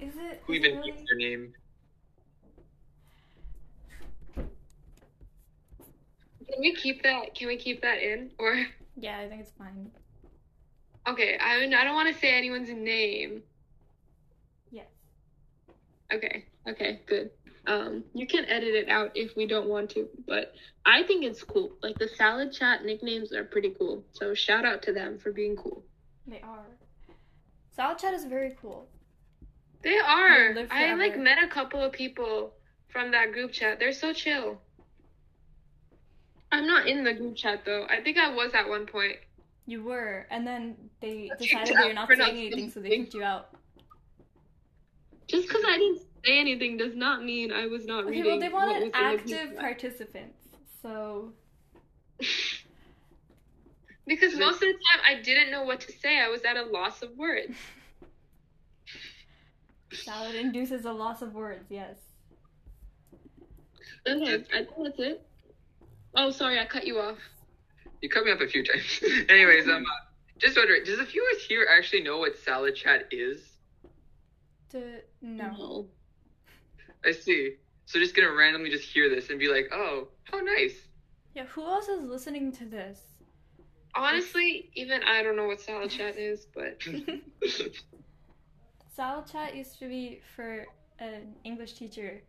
Is 0.00 0.14
it? 0.16 0.42
Who 0.46 0.52
is 0.54 0.64
it 0.64 0.66
even 0.66 0.78
really? 0.78 0.90
names 0.90 1.04
their 1.08 1.18
name? 1.18 1.52
Can 6.50 6.60
we 6.60 6.74
keep 6.74 7.02
that? 7.02 7.34
Can 7.34 7.48
we 7.48 7.56
keep 7.56 7.80
that 7.82 7.98
in? 8.02 8.30
Or 8.38 8.66
Yeah, 8.96 9.18
I 9.18 9.28
think 9.28 9.40
it's 9.42 9.52
fine. 9.52 9.90
okay, 11.08 11.38
I 11.40 11.60
mean, 11.60 11.72
I 11.74 11.84
don't 11.84 11.94
want 11.94 12.12
to 12.12 12.20
say 12.20 12.36
anyone's 12.36 12.68
name. 12.68 13.42
Yes. 14.70 14.86
Okay, 16.12 16.44
okay, 16.68 17.00
good. 17.06 17.30
Um, 17.66 18.02
you 18.12 18.26
can 18.26 18.44
edit 18.46 18.74
it 18.74 18.88
out 18.88 19.12
if 19.14 19.36
we 19.36 19.46
don't 19.46 19.68
want 19.68 19.90
to, 19.90 20.08
but 20.26 20.52
I 20.84 21.04
think 21.04 21.24
it's 21.24 21.44
cool. 21.44 21.72
Like 21.82 21.96
the 21.98 22.08
salad 22.08 22.52
chat 22.52 22.84
nicknames 22.84 23.32
are 23.32 23.44
pretty 23.44 23.74
cool. 23.78 24.04
So 24.12 24.34
shout 24.34 24.64
out 24.64 24.82
to 24.82 24.92
them 24.92 25.18
for 25.18 25.32
being 25.32 25.54
cool. 25.54 25.84
They 26.26 26.40
are. 26.40 26.66
Salad 27.70 27.98
chat 27.98 28.14
is 28.14 28.24
very 28.24 28.56
cool. 28.60 28.88
They 29.82 29.98
are. 29.98 30.54
I 30.70 30.94
like 30.94 31.16
met 31.18 31.42
a 31.42 31.48
couple 31.48 31.80
of 31.80 31.92
people 31.92 32.52
from 32.88 33.12
that 33.12 33.32
group 33.32 33.52
chat. 33.52 33.78
They're 33.78 33.92
so 33.92 34.12
chill. 34.12 34.60
I'm 36.50 36.66
not 36.66 36.86
in 36.86 37.04
the 37.04 37.14
group 37.14 37.36
chat 37.36 37.64
though. 37.64 37.86
I 37.88 38.02
think 38.02 38.18
I 38.18 38.28
was 38.34 38.52
at 38.54 38.68
one 38.68 38.86
point. 38.86 39.16
You 39.66 39.84
were, 39.84 40.26
and 40.30 40.44
then 40.44 40.76
they 41.00 41.30
decided 41.38 41.76
that 41.76 41.86
you're 41.86 41.94
not 41.94 42.08
saying 42.08 42.36
anything, 42.36 42.70
so 42.70 42.80
they 42.80 42.90
kicked 42.90 43.14
you 43.14 43.22
out. 43.22 43.50
Just 45.28 45.46
because 45.46 45.62
I 45.66 45.78
didn't 45.78 46.02
say 46.24 46.38
anything 46.38 46.76
does 46.76 46.94
not 46.94 47.24
mean 47.24 47.52
I 47.52 47.66
was 47.66 47.86
not 47.86 48.04
Okay, 48.04 48.10
reading. 48.22 48.30
well, 48.30 48.40
they 48.40 48.48
wanted 48.48 48.74
was 48.74 48.82
in 48.82 48.90
the 48.90 48.90
group 48.90 49.20
active 49.20 49.58
participants, 49.58 50.38
so 50.80 51.32
because 54.06 54.36
most 54.36 54.54
of 54.56 54.60
the 54.60 54.72
time 54.72 55.00
I 55.08 55.20
didn't 55.22 55.50
know 55.50 55.64
what 55.64 55.80
to 55.82 55.92
say. 55.92 56.20
I 56.20 56.28
was 56.28 56.42
at 56.42 56.56
a 56.56 56.64
loss 56.64 57.02
of 57.02 57.16
words. 57.16 57.56
salad 59.92 60.34
induces 60.34 60.84
a 60.84 60.92
loss 60.92 61.22
of 61.22 61.34
words. 61.34 61.66
Yes. 61.68 61.96
Okay, 64.06 64.34
I 64.52 64.64
think 64.64 64.68
that's 64.82 64.98
it. 64.98 65.26
Oh, 66.16 66.30
sorry, 66.30 66.58
I 66.58 66.64
cut 66.66 66.86
you 66.86 66.98
off. 66.98 67.18
You 68.00 68.08
cut 68.08 68.24
me 68.24 68.32
off 68.32 68.40
a 68.40 68.48
few 68.48 68.64
times. 68.64 69.00
Anyways, 69.28 69.66
um, 69.68 69.84
uh, 69.84 70.38
just 70.38 70.56
wondering, 70.56 70.82
does 70.84 70.98
a 70.98 71.06
few 71.06 71.24
of 71.30 71.36
us 71.36 71.44
here 71.44 71.66
actually 71.70 72.02
know 72.02 72.18
what 72.18 72.36
salad 72.36 72.74
chat 72.74 73.04
is? 73.12 73.40
To 74.70 74.98
no. 75.20 75.86
I 77.04 77.12
see. 77.12 77.56
So 77.86 77.98
just 77.98 78.14
gonna 78.14 78.32
randomly 78.32 78.70
just 78.70 78.84
hear 78.84 79.08
this 79.08 79.30
and 79.30 79.38
be 79.38 79.48
like, 79.48 79.68
oh, 79.72 80.08
how 80.24 80.38
nice. 80.40 80.76
Yeah. 81.34 81.44
Who 81.46 81.62
else 81.62 81.88
is 81.88 82.02
listening 82.02 82.52
to 82.52 82.64
this? 82.64 83.00
Honestly, 83.94 84.70
even 84.74 85.02
I 85.02 85.22
don't 85.22 85.36
know 85.36 85.46
what 85.46 85.60
salad 85.60 85.90
chat 85.90 86.16
is, 86.16 86.46
but 86.54 86.82
Salad 88.94 89.26
chat 89.26 89.54
used 89.56 89.78
to 89.78 89.88
be 89.88 90.20
for 90.36 90.66
an 90.98 91.34
English 91.44 91.74
teacher 91.74 92.22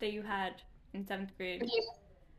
that 0.00 0.12
you 0.12 0.22
had 0.22 0.54
in 0.94 1.06
seventh 1.06 1.36
grade. 1.36 1.64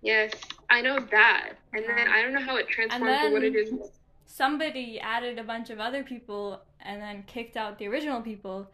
yes, 0.01 0.31
I 0.69 0.81
know 0.81 0.99
that. 1.11 1.53
And 1.73 1.83
then 1.85 2.07
I 2.07 2.21
don't 2.21 2.33
know 2.33 2.41
how 2.41 2.57
it 2.57 2.67
transformed 2.67 3.05
to 3.05 3.29
what 3.31 3.43
it 3.43 3.55
is. 3.55 3.73
Somebody 4.25 4.99
added 4.99 5.39
a 5.39 5.43
bunch 5.43 5.69
of 5.69 5.79
other 5.79 6.03
people 6.03 6.61
and 6.81 7.01
then 7.01 7.23
kicked 7.27 7.57
out 7.57 7.77
the 7.79 7.87
original 7.87 8.21
people, 8.21 8.69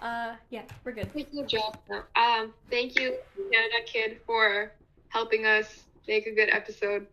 Uh, 0.00 0.36
yeah, 0.50 0.62
we're 0.84 0.92
good. 0.92 1.12
Good 1.12 1.48
job. 1.48 1.76
Um, 2.14 2.54
thank 2.70 3.00
you, 3.00 3.16
Canada 3.52 3.82
Kid, 3.84 4.20
for 4.24 4.70
helping 5.08 5.44
us 5.44 5.86
make 6.06 6.28
a 6.28 6.32
good 6.32 6.50
episode. 6.50 7.08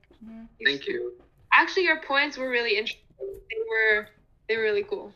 Thank 0.65 0.87
you. 0.87 1.13
Actually, 1.53 1.83
your 1.83 2.01
points 2.01 2.37
were 2.37 2.49
really 2.49 2.77
interesting. 2.77 3.01
They 3.19 3.61
were 3.69 4.07
they 4.47 4.57
were 4.57 4.63
really 4.63 4.83
cool. 4.83 5.13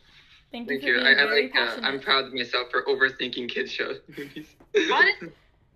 Thank 0.52 0.70
you 0.70 0.80
Thank 0.80 0.82
for 0.84 0.88
you. 0.90 0.94
being 0.96 1.08
I, 1.08 1.22
I, 1.22 1.26
like. 1.26 1.56
Uh, 1.56 1.80
I'm 1.84 2.00
proud 2.00 2.26
of 2.26 2.34
myself 2.34 2.70
for 2.72 2.84
overthinking 2.84 3.50
kids 3.50 3.72
shows. 3.72 3.98
Honest- 4.92 5.24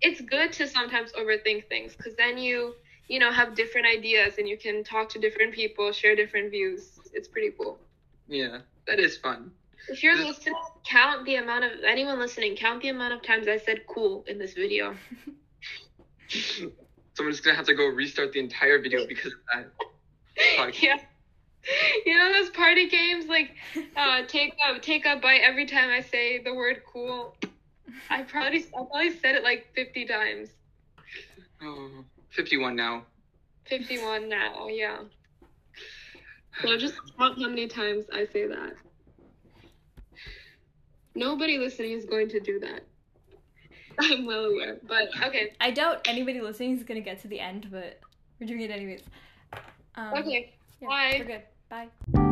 It's 0.02 0.22
good 0.22 0.52
to 0.54 0.68
sometimes 0.68 1.12
overthink 1.14 1.68
things 1.70 1.96
because 1.96 2.16
then 2.16 2.38
you 2.38 2.74
you 3.08 3.20
know 3.20 3.32
have 3.32 3.56
different 3.56 3.88
ideas 3.88 4.38
and 4.38 4.48
you 4.48 4.58
can 4.58 4.84
talk 4.84 5.10
to 5.10 5.20
different 5.20 5.54
people, 5.54 5.92
share 5.92 6.16
different 6.16 6.52
views. 6.52 7.00
It's 7.14 7.28
pretty 7.28 7.52
cool. 7.60 7.78
yeah, 8.28 8.60
that 8.88 9.00
is 9.00 9.18
fun. 9.18 9.52
If 9.90 10.02
you're 10.04 10.16
This- 10.18 10.28
listening, 10.28 10.56
count 10.86 11.26
the 11.26 11.36
amount 11.36 11.66
of 11.66 11.72
anyone 11.86 12.18
listening. 12.20 12.56
Count 12.56 12.82
the 12.82 12.90
amount 12.90 13.14
of 13.14 13.22
times 13.22 13.48
I 13.48 13.58
said 13.58 13.86
"cool" 13.88 14.24
in 14.28 14.38
this 14.38 14.54
video. 14.54 14.96
Someone's 17.16 17.40
gonna 17.42 17.56
have 17.56 17.66
to 17.66 17.76
go 17.76 17.88
restart 17.88 18.34
the 18.34 18.40
entire 18.40 18.82
video 18.82 19.06
because 19.08 19.34
of 19.34 19.40
that. 19.54 19.72
Yeah. 20.82 20.98
You 22.06 22.18
know 22.18 22.34
those 22.34 22.50
party 22.50 22.90
games 22.90 23.28
like 23.28 23.56
uh, 23.96 24.24
take 24.28 24.54
a 24.68 24.80
take 24.80 25.06
a 25.06 25.18
bite 25.18 25.42
every 25.42 25.66
time 25.66 25.90
I 25.90 26.02
say 26.02 26.42
the 26.44 26.54
word 26.54 26.82
"cool." 26.92 27.38
I 28.10 28.24
probably 28.24 28.60
I 28.60 28.84
probably 28.84 29.12
said 29.12 29.36
it 29.36 29.44
like 29.44 29.68
fifty 29.74 30.06
times. 30.06 30.50
Oh, 31.62 32.04
51 32.32 32.76
now. 32.76 33.06
Fifty 33.66 34.02
one 34.02 34.28
now, 34.28 34.68
yeah. 34.68 34.98
So 36.62 36.78
just 36.78 36.96
count 37.18 37.42
how 37.42 37.48
many 37.48 37.68
times 37.68 38.06
I 38.14 38.26
say 38.26 38.48
that. 38.48 38.74
Nobody 41.16 41.58
listening 41.58 41.94
is 41.94 42.06
going 42.06 42.30
to 42.30 42.40
do 42.40 42.60
that. 42.60 42.82
I'm 44.00 44.26
well 44.26 44.46
aware, 44.46 44.78
but 44.88 45.10
okay, 45.24 45.54
I 45.62 45.72
doubt 45.72 46.08
anybody 46.08 46.42
listening 46.42 46.78
is 46.78 46.84
gonna 46.84 47.02
get 47.02 47.22
to 47.22 47.28
the 47.28 47.40
end, 47.40 47.68
but 47.72 48.00
we're 48.40 48.48
doing 48.48 48.62
it 48.62 48.72
anyways. 48.72 49.04
Um, 49.96 50.14
okay. 50.16 50.54
yeah, 50.82 50.88
Bye. 50.88 51.16
We're 51.20 51.26
good. 51.26 51.44
Bye. 51.70 52.23